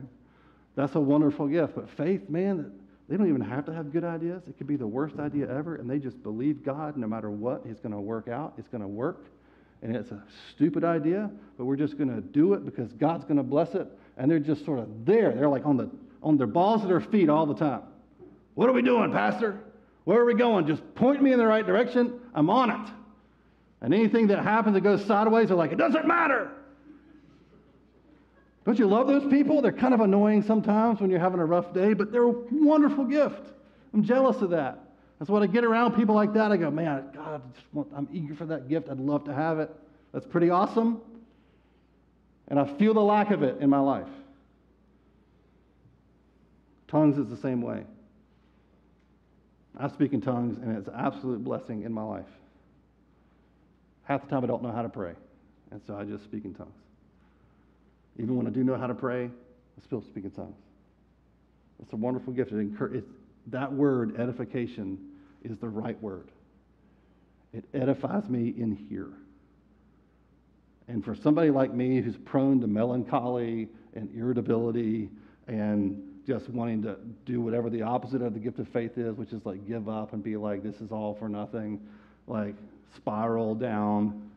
[0.76, 1.76] That's a wonderful gift.
[1.76, 2.72] But faith, man,
[3.08, 4.44] they don't even have to have good ideas.
[4.48, 7.64] It could be the worst idea ever, and they just believe God no matter what,
[7.66, 8.54] He's going to work out.
[8.58, 9.26] It's going to work.
[9.82, 10.22] And it's a
[10.54, 13.88] stupid idea, but we're just going to do it because God's going to bless it.
[14.18, 15.34] And they're just sort of there.
[15.34, 15.90] They're like on, the,
[16.22, 17.82] on their balls of their feet all the time.
[18.56, 19.60] What are we doing, Pastor?
[20.04, 20.68] Where are we going?
[20.68, 22.20] Just point me in the right direction.
[22.34, 22.92] I'm on it.
[23.82, 26.52] And anything that happens that goes sideways, they're like, it doesn't matter.
[28.66, 29.62] Don't you love those people?
[29.62, 33.06] They're kind of annoying sometimes when you're having a rough day, but they're a wonderful
[33.06, 33.42] gift.
[33.94, 34.80] I'm jealous of that.
[35.18, 36.52] That's when I get around people like that.
[36.52, 37.42] I go, man, God,
[37.74, 38.90] want, I'm eager for that gift.
[38.90, 39.74] I'd love to have it.
[40.14, 41.02] That's pretty awesome.
[42.48, 44.08] And I feel the lack of it in my life.
[46.90, 47.84] Tongues is the same way.
[49.78, 52.26] I speak in tongues, and it's an absolute blessing in my life.
[54.04, 55.14] Half the time I don't know how to pray,
[55.72, 56.74] and so I just speak in tongues.
[58.18, 60.58] Even when I do know how to pray, I still speak in tongues.
[61.82, 62.52] It's a wonderful gift.
[62.52, 63.04] It it,
[63.48, 64.98] that word, edification,
[65.44, 66.32] is the right word.
[67.54, 69.10] It edifies me in here.
[70.88, 75.10] And for somebody like me who's prone to melancholy and irritability
[75.48, 79.34] and just wanting to do whatever the opposite of the gift of faith is, which
[79.34, 81.82] is like give up and be like, this is all for nothing,
[82.28, 82.54] like
[82.96, 84.30] spiral down.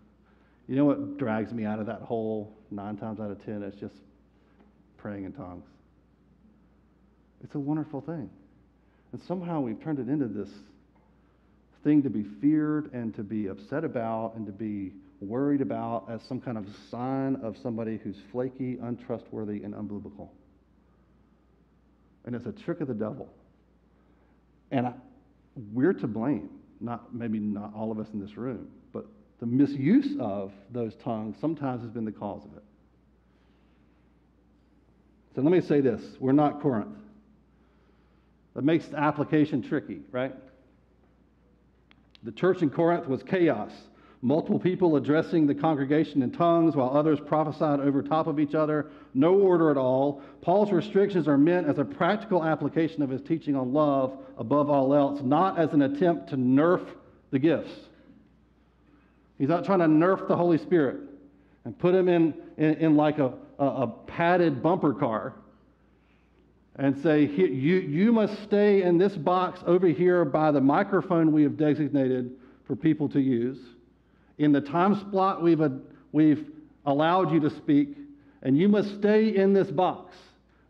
[0.69, 2.51] You know what drags me out of that hole?
[2.71, 3.95] nine times out of ten, it's just
[4.97, 5.67] praying in tongues.
[7.45, 8.31] It's a wonderful thing.
[9.13, 10.49] And somehow we've turned it into this
[11.85, 16.23] thing to be feared and to be upset about and to be worried about as
[16.23, 20.29] some kind of sign of somebody who's flaky, untrustworthy, and unbiblical.
[22.25, 23.29] And it's a trick of the devil.
[24.71, 24.93] And I,
[25.73, 29.07] we're to blame, not maybe not all of us in this room, but
[29.41, 32.63] the misuse of those tongues sometimes has been the cause of it.
[35.35, 36.99] So let me say this we're not Corinth.
[38.55, 40.35] That makes the application tricky, right?
[42.23, 43.73] The church in Corinth was chaos.
[44.25, 48.87] Multiple people addressing the congregation in tongues while others prophesied over top of each other.
[49.15, 50.23] No order at all.
[50.43, 54.95] Paul's restrictions are meant as a practical application of his teaching on love above all
[54.95, 56.87] else, not as an attempt to nerf
[57.33, 57.73] the gifts.
[59.39, 61.01] He's not trying to nerf the Holy Spirit
[61.65, 65.35] and put him in, in, in like a, a, a, padded bumper car
[66.77, 71.43] and say, you, you must stay in this box over here by the microphone we
[71.43, 72.31] have designated
[72.67, 73.59] for people to use.
[74.43, 75.63] In the time slot we've,
[76.13, 76.51] we've
[76.87, 77.97] allowed you to speak,
[78.43, 80.17] and you must stay in this box.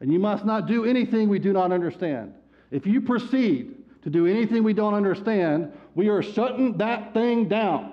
[0.01, 2.35] And you must not do anything we do not understand.
[2.71, 7.93] If you proceed to do anything we don't understand, we are shutting that thing down.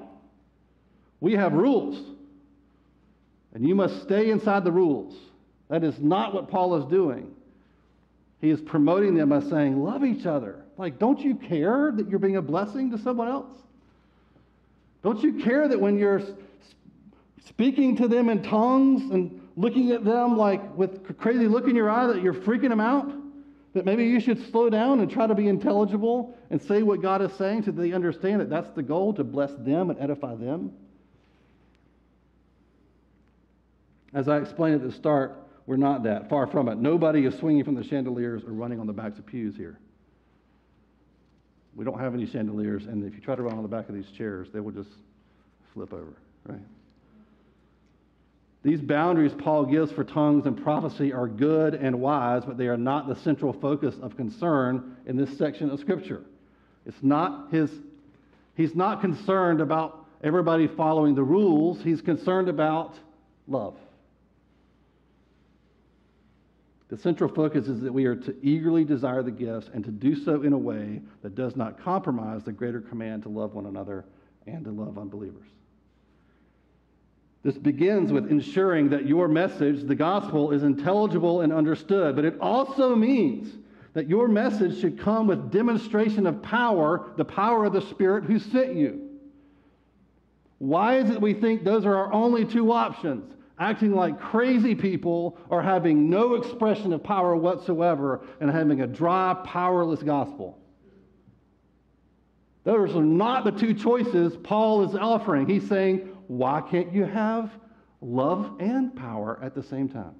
[1.19, 1.99] We have rules,
[3.53, 5.15] and you must stay inside the rules.
[5.69, 7.35] That is not what Paul is doing.
[8.41, 10.63] He is promoting them by saying, Love each other.
[10.77, 13.51] Like, don't you care that you're being a blessing to someone else?
[15.03, 16.21] Don't you care that when you're
[17.45, 21.75] speaking to them in tongues and looking at them like with a crazy look in
[21.75, 23.11] your eye that you're freaking them out?
[23.73, 27.21] That maybe you should slow down and try to be intelligible and say what God
[27.21, 30.73] is saying so they understand that that's the goal to bless them and edify them.
[34.13, 35.37] As I explained at the start,
[35.67, 36.29] we're not that.
[36.29, 36.79] Far from it.
[36.79, 39.77] Nobody is swinging from the chandeliers or running on the backs of pews here.
[41.79, 43.95] We don't have any chandeliers, and if you try to run on the back of
[43.95, 44.89] these chairs, they will just
[45.73, 46.11] flip over,
[46.45, 46.59] right?
[48.63, 52.75] These boundaries Paul gives for tongues and prophecy are good and wise, but they are
[52.75, 56.21] not the central focus of concern in this section of Scripture.
[56.85, 57.71] It's not his,
[58.57, 62.93] he's not concerned about everybody following the rules, he's concerned about
[63.47, 63.77] love.
[66.89, 70.15] The central focus is that we are to eagerly desire the gifts and to do
[70.15, 74.05] so in a way that does not compromise the greater command to love one another
[74.47, 75.47] and to love unbelievers.
[77.43, 82.37] This begins with ensuring that your message, the gospel, is intelligible and understood, but it
[82.41, 83.55] also means
[83.93, 88.39] that your message should come with demonstration of power, the power of the Spirit who
[88.39, 89.09] sent you.
[90.57, 93.31] Why is it we think those are our only two options?
[93.59, 99.35] Acting like crazy people or having no expression of power whatsoever and having a dry,
[99.43, 100.57] powerless gospel.
[102.63, 105.47] Those are not the two choices Paul is offering.
[105.47, 107.51] He's saying, why can't you have
[108.01, 110.15] love and power at the same time?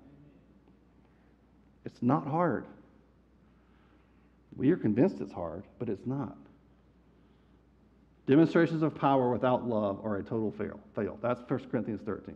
[1.86, 2.66] It's not hard.
[4.56, 6.36] We are convinced it's hard, but it's not.
[8.28, 10.80] Demonstrations of power without love are a total fail.
[10.96, 11.18] fail.
[11.22, 12.36] That's 1 Corinthians 13.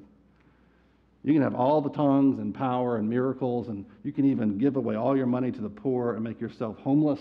[1.23, 4.75] You can have all the tongues and power and miracles, and you can even give
[4.75, 7.19] away all your money to the poor and make yourself homeless.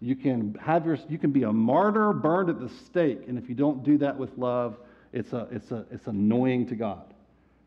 [0.00, 3.48] You can have your, you can be a martyr burned at the stake, and if
[3.48, 4.76] you don't do that with love,
[5.12, 7.14] it's, a, it's, a, it's annoying to God.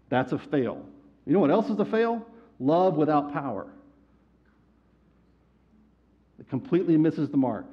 [0.10, 0.86] That's a fail.
[1.26, 2.26] You know what else is a fail?
[2.60, 3.68] Love without power.
[6.40, 7.66] It completely misses the mark.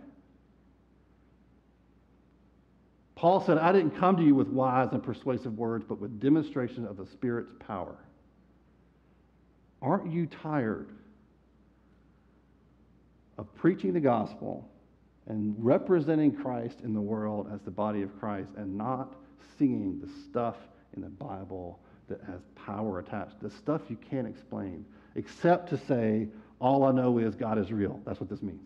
[3.18, 6.86] Paul said, I didn't come to you with wise and persuasive words, but with demonstration
[6.86, 7.96] of the Spirit's power.
[9.82, 10.88] Aren't you tired
[13.36, 14.70] of preaching the gospel
[15.26, 19.12] and representing Christ in the world as the body of Christ and not
[19.58, 20.56] singing the stuff
[20.94, 24.84] in the Bible that has power attached, the stuff you can't explain,
[25.16, 26.28] except to say,
[26.60, 28.00] all I know is God is real.
[28.06, 28.62] That's what this means.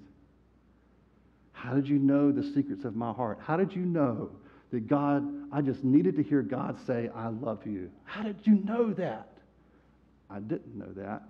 [1.53, 3.39] How did you know the secrets of my heart?
[3.41, 4.31] How did you know
[4.73, 7.91] that God, I just needed to hear God say, I love you?
[8.05, 9.29] How did you know that?
[10.31, 11.23] I didn't know that,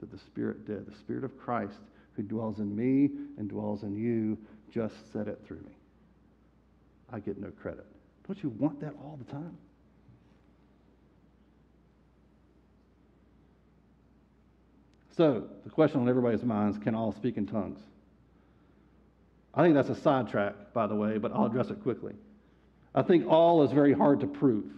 [0.00, 0.86] that the Spirit did.
[0.86, 1.78] The Spirit of Christ
[2.12, 4.36] who dwells in me and dwells in you
[4.72, 5.72] just said it through me.
[7.10, 7.86] I get no credit.
[8.26, 9.56] Don't you want that all the time?
[15.16, 17.80] So, the question on everybody's minds can all speak in tongues?
[19.54, 22.14] I think that's a sidetrack, by the way, but I'll address it quickly.
[22.94, 24.70] I think all is very hard to prove.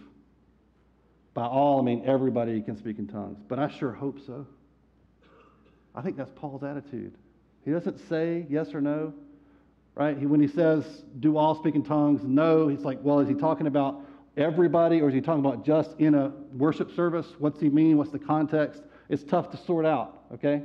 [1.33, 4.45] By all, I mean everybody can speak in tongues, but I sure hope so.
[5.95, 7.13] I think that's Paul's attitude.
[7.65, 9.13] He doesn't say yes or no
[9.95, 10.17] right?
[10.17, 13.35] He, when he says, do all speak in tongues, no, he's like, well, is he
[13.35, 14.01] talking about
[14.35, 17.27] everybody or is he talking about just in a worship service?
[17.39, 17.97] What's he mean?
[17.97, 18.81] What's the context?
[19.09, 20.63] It's tough to sort out, okay?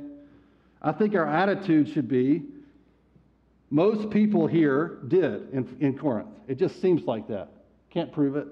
[0.81, 2.43] I think our attitude should be
[3.69, 6.29] most people here did in, in Corinth.
[6.47, 7.49] It just seems like that.
[7.91, 8.47] Can't prove it.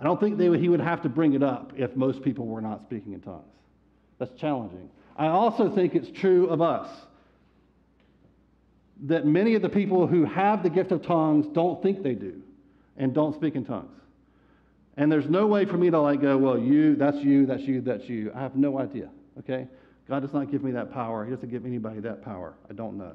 [0.00, 2.60] I don't think would, he would have to bring it up if most people were
[2.60, 3.44] not speaking in tongues.
[4.18, 4.90] That's challenging.
[5.16, 6.88] I also think it's true of us
[9.02, 12.40] that many of the people who have the gift of tongues don't think they do
[12.96, 13.94] and don't speak in tongues.
[14.96, 17.80] And there's no way for me to like go, well, you, that's you, that's you,
[17.80, 18.32] that's you.
[18.34, 19.08] I have no idea,
[19.38, 19.68] okay?
[20.08, 21.24] God does not give me that power.
[21.24, 22.54] He doesn't give anybody that power.
[22.68, 23.14] I don't know.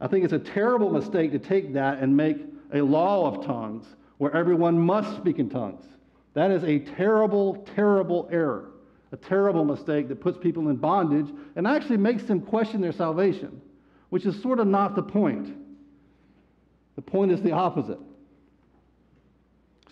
[0.00, 2.38] I think it's a terrible mistake to take that and make
[2.72, 3.86] a law of tongues
[4.18, 5.84] where everyone must speak in tongues.
[6.34, 8.70] That is a terrible, terrible error,
[9.12, 13.62] a terrible mistake that puts people in bondage and actually makes them question their salvation
[14.10, 15.54] which is sort of not the point.
[16.94, 17.98] The point is the opposite.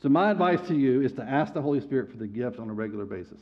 [0.03, 2.69] So, my advice to you is to ask the Holy Spirit for the gift on
[2.69, 3.39] a regular basis,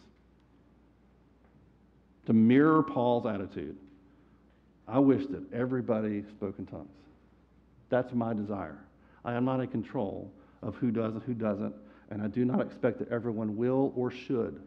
[2.27, 3.77] to mirror Paul's attitude.
[4.89, 6.89] I wish that everybody spoke in tongues.
[7.89, 8.79] That's my desire.
[9.25, 11.75] I am not in control of who does and who doesn't,
[12.11, 14.61] and I do not expect that everyone will or should.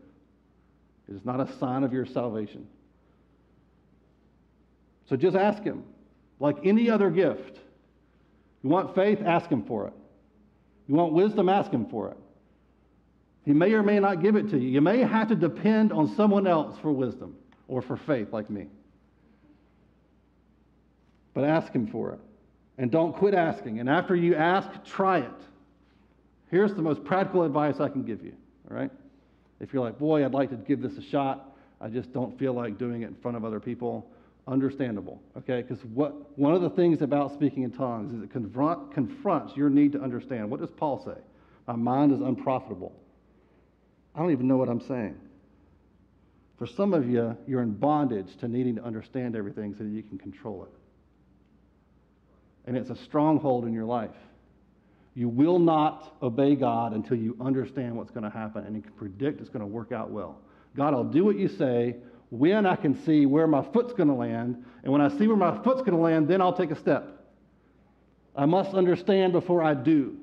[1.08, 2.68] It is not a sign of your salvation.
[5.10, 5.84] So just ask Him,
[6.40, 7.60] like any other gift.
[8.64, 9.20] You want faith?
[9.24, 9.94] Ask Him for it.
[10.88, 11.50] You want wisdom?
[11.50, 12.18] Ask Him for it.
[13.46, 14.70] He may or may not give it to you.
[14.70, 17.36] You may have to depend on someone else for wisdom
[17.68, 18.68] or for faith, like me.
[21.36, 22.20] But ask Him for it.
[22.80, 23.80] And don't quit asking.
[23.80, 25.32] And after you ask, try it.
[26.50, 28.34] Here's the most practical advice I can give you,
[28.70, 28.90] all right?
[29.60, 32.54] If you're like, boy, I'd like to give this a shot, I just don't feel
[32.54, 34.10] like doing it in front of other people,
[34.48, 35.62] understandable, okay?
[35.62, 39.70] Because what one of the things about speaking in tongues is it confront, confronts your
[39.70, 40.50] need to understand.
[40.50, 41.20] What does Paul say?
[41.68, 42.94] My mind is unprofitable.
[44.14, 45.16] I don't even know what I'm saying.
[46.58, 50.04] For some of you, you're in bondage to needing to understand everything so that you
[50.04, 50.85] can control it.
[52.66, 54.16] And it's a stronghold in your life.
[55.14, 58.92] You will not obey God until you understand what's going to happen and you can
[58.94, 60.42] predict it's going to work out well.
[60.76, 61.96] God I'll do what you say
[62.30, 64.66] when I can see where my foot's going to land.
[64.84, 67.26] And when I see where my foot's going to land, then I'll take a step.
[68.36, 70.18] I must understand before I do.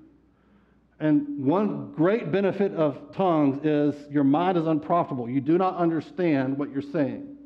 [1.00, 5.28] And one great benefit of tongues is your mind is unprofitable.
[5.28, 7.36] You do not understand what you're saying.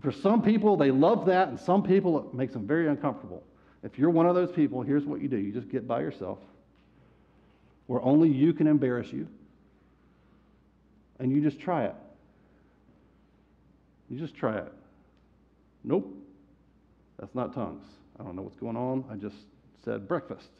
[0.00, 3.44] For some people, they love that, and some people, it makes them very uncomfortable.
[3.82, 6.38] If you're one of those people, here's what you do you just get by yourself,
[7.86, 9.26] where only you can embarrass you,
[11.18, 11.94] and you just try it.
[14.08, 14.72] You just try it.
[15.84, 16.14] Nope,
[17.18, 17.84] that's not tongues.
[18.20, 19.04] I don't know what's going on.
[19.10, 19.36] I just
[19.84, 20.50] said breakfast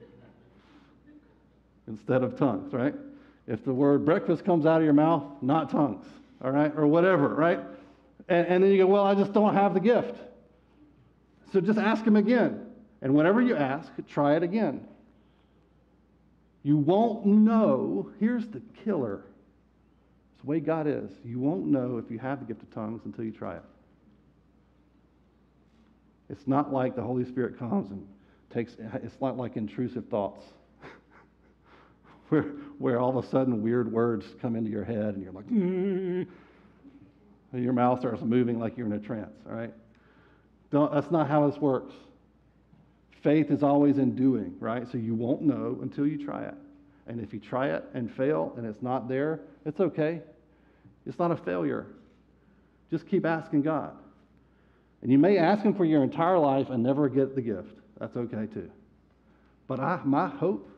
[1.86, 2.94] instead of tongues, right?
[3.46, 6.04] If the word breakfast comes out of your mouth, not tongues,
[6.42, 7.60] all right, or whatever, right?
[8.28, 10.14] And, and then you go, well, I just don't have the gift.
[11.52, 12.66] So just ask him again.
[13.00, 14.86] And whenever you ask, try it again.
[16.62, 18.10] You won't know.
[18.18, 19.24] Here's the killer.
[20.32, 21.10] It's the way God is.
[21.24, 23.62] You won't know if you have the gift of tongues until you try it.
[26.28, 28.06] It's not like the Holy Spirit comes and
[28.52, 30.44] takes, it's not like intrusive thoughts.
[32.28, 32.42] where,
[32.78, 36.26] where all of a sudden weird words come into your head and you're like, mm,
[37.52, 39.72] and your mouth starts moving like you're in a trance, all right?
[40.70, 41.94] Don't, that's not how this works.
[43.22, 44.86] Faith is always in doing, right?
[44.90, 46.54] So you won't know until you try it.
[47.06, 50.20] And if you try it and fail and it's not there, it's okay.
[51.06, 51.86] It's not a failure.
[52.90, 53.92] Just keep asking God.
[55.02, 57.72] And you may ask Him for your entire life and never get the gift.
[57.98, 58.70] That's okay too.
[59.66, 60.70] But I, my hope,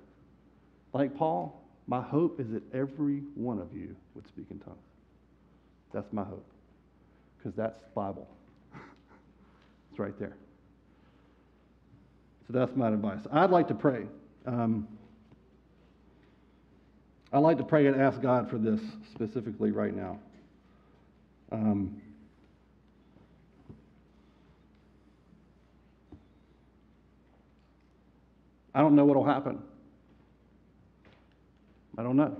[0.93, 4.79] like Paul, my hope is that every one of you would speak in tongues.
[5.93, 6.47] That's my hope.
[7.39, 8.29] Because that's Bible
[10.01, 10.37] right there.
[12.49, 13.21] So that's my advice.
[13.31, 14.07] I'd like to pray.
[14.47, 14.89] Um,
[17.33, 18.81] I'd like to pray and ask God for this
[19.15, 20.19] specifically right now.
[21.53, 22.01] Um,
[28.75, 29.63] I don't know what will happen.
[31.99, 32.37] I don't know.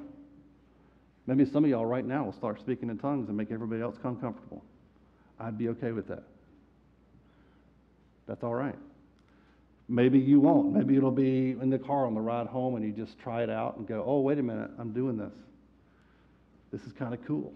[1.27, 3.97] Maybe some of y'all right now will start speaking in tongues and make everybody else
[4.03, 4.65] come comfortable.
[5.39, 6.25] I'd be okay with that.
[8.31, 8.77] That's all right.
[9.89, 10.73] Maybe you won't.
[10.73, 13.51] Maybe it'll be in the car on the ride home and you just try it
[13.51, 15.33] out and go, oh, wait a minute, I'm doing this.
[16.71, 17.53] This is kind of cool.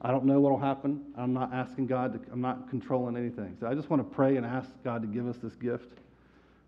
[0.00, 1.06] I don't know what will happen.
[1.18, 3.56] I'm not asking God to, I'm not controlling anything.
[3.58, 5.98] So I just want to pray and ask God to give us this gift.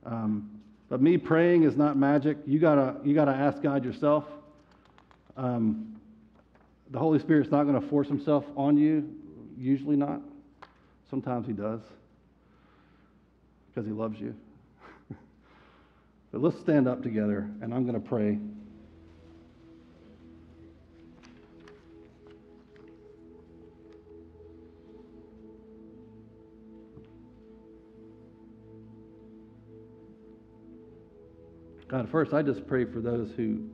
[0.05, 0.51] Um,
[0.89, 2.39] but me praying is not magic.
[2.45, 4.25] You gotta, you gotta ask God yourself.
[5.37, 5.95] Um,
[6.91, 9.09] the Holy Spirit's not going to force himself on you.
[9.57, 10.23] Usually not.
[11.09, 11.83] Sometimes he does
[13.69, 14.35] because he loves you.
[16.33, 18.39] but let's stand up together, and I'm going to pray.
[31.89, 33.65] God, first, I just pray for those who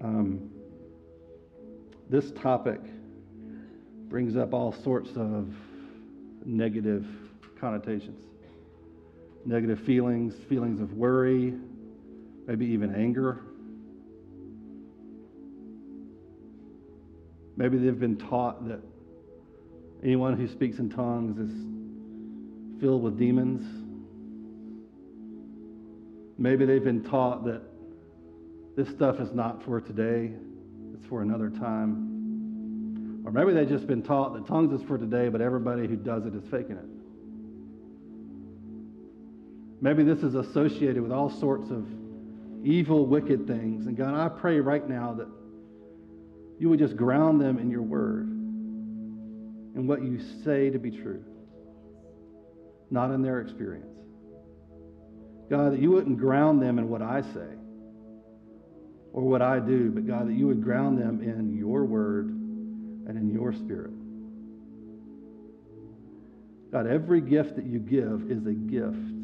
[0.00, 0.50] um,
[2.10, 2.80] this topic
[4.08, 5.54] brings up all sorts of
[6.44, 7.06] negative
[7.60, 8.31] connotations
[9.44, 11.54] negative feelings, feelings of worry,
[12.46, 13.40] maybe even anger.
[17.56, 18.80] Maybe they've been taught that
[20.02, 23.62] anyone who speaks in tongues is filled with demons.
[26.38, 27.62] Maybe they've been taught that
[28.76, 30.32] this stuff is not for today,
[30.94, 33.22] it's for another time.
[33.24, 36.26] Or maybe they've just been taught that tongues is for today, but everybody who does
[36.26, 36.91] it is faking it.
[39.82, 41.84] Maybe this is associated with all sorts of
[42.64, 43.86] evil, wicked things.
[43.86, 45.26] And God, I pray right now that
[46.60, 51.24] you would just ground them in your word and what you say to be true,
[52.92, 53.86] not in their experience.
[55.50, 57.56] God, that you wouldn't ground them in what I say
[59.12, 63.18] or what I do, but God, that you would ground them in your word and
[63.18, 63.90] in your spirit.
[66.70, 69.21] God, every gift that you give is a gift.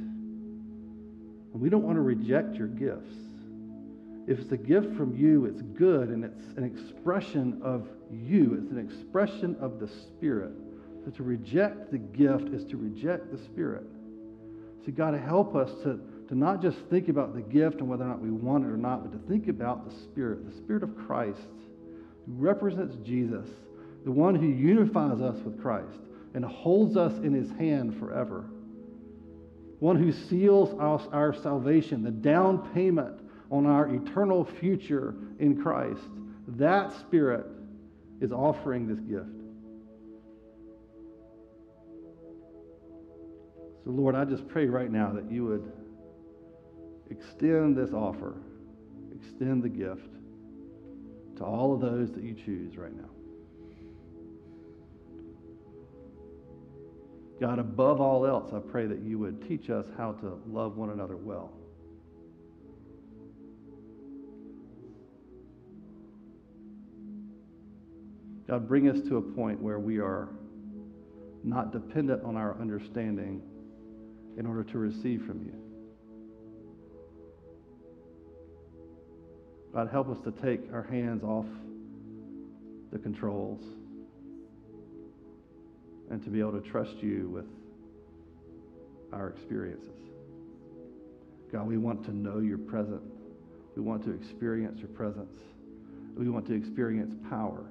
[1.59, 3.17] And we don't want to reject your gifts.
[4.29, 8.71] If it's a gift from you, it's good and it's an expression of you, it's
[8.71, 10.53] an expression of the Spirit.
[11.05, 13.89] So to reject the gift is to reject the Spirit.
[14.87, 15.99] So, God, help us to,
[16.29, 18.77] to not just think about the gift and whether or not we want it or
[18.77, 21.41] not, but to think about the Spirit, the Spirit of Christ,
[22.25, 23.49] who represents Jesus,
[24.05, 25.99] the one who unifies us with Christ
[26.35, 28.45] and holds us in his hand forever.
[29.81, 33.21] One who seals our, our salvation, the down payment
[33.51, 36.01] on our eternal future in Christ.
[36.49, 37.47] That Spirit
[38.21, 39.27] is offering this gift.
[43.85, 45.73] So, Lord, I just pray right now that you would
[47.11, 48.35] extend this offer,
[49.15, 50.09] extend the gift
[51.37, 53.09] to all of those that you choose right now.
[57.41, 60.91] God, above all else, I pray that you would teach us how to love one
[60.91, 61.53] another well.
[68.49, 70.31] God, bring us to a point where we are
[71.45, 73.43] not dependent on our understanding
[74.37, 75.55] in order to receive from you.
[79.73, 81.47] God, help us to take our hands off
[82.91, 83.63] the controls
[86.11, 87.47] and to be able to trust you with
[89.13, 89.91] our experiences.
[91.53, 93.13] God, we want to know your presence.
[93.75, 95.41] We want to experience your presence.
[96.17, 97.65] We want to experience power.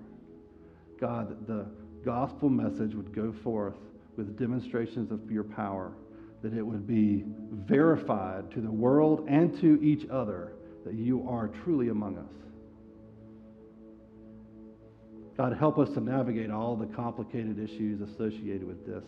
[1.00, 1.68] God, that the
[2.04, 3.76] gospel message would go forth
[4.16, 5.92] with demonstrations of your power,
[6.42, 10.54] that it would be verified to the world and to each other
[10.86, 12.47] that you are truly among us.
[15.38, 19.04] God, help us to navigate all the complicated issues associated with this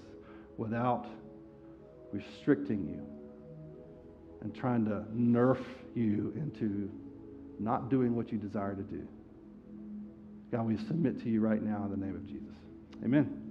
[0.58, 1.08] without
[2.12, 3.02] restricting you
[4.42, 5.64] and trying to nerf
[5.96, 6.92] you into
[7.60, 9.08] not doing what you desire to do.
[10.52, 12.56] God, we submit to you right now in the name of Jesus.
[13.04, 13.49] Amen.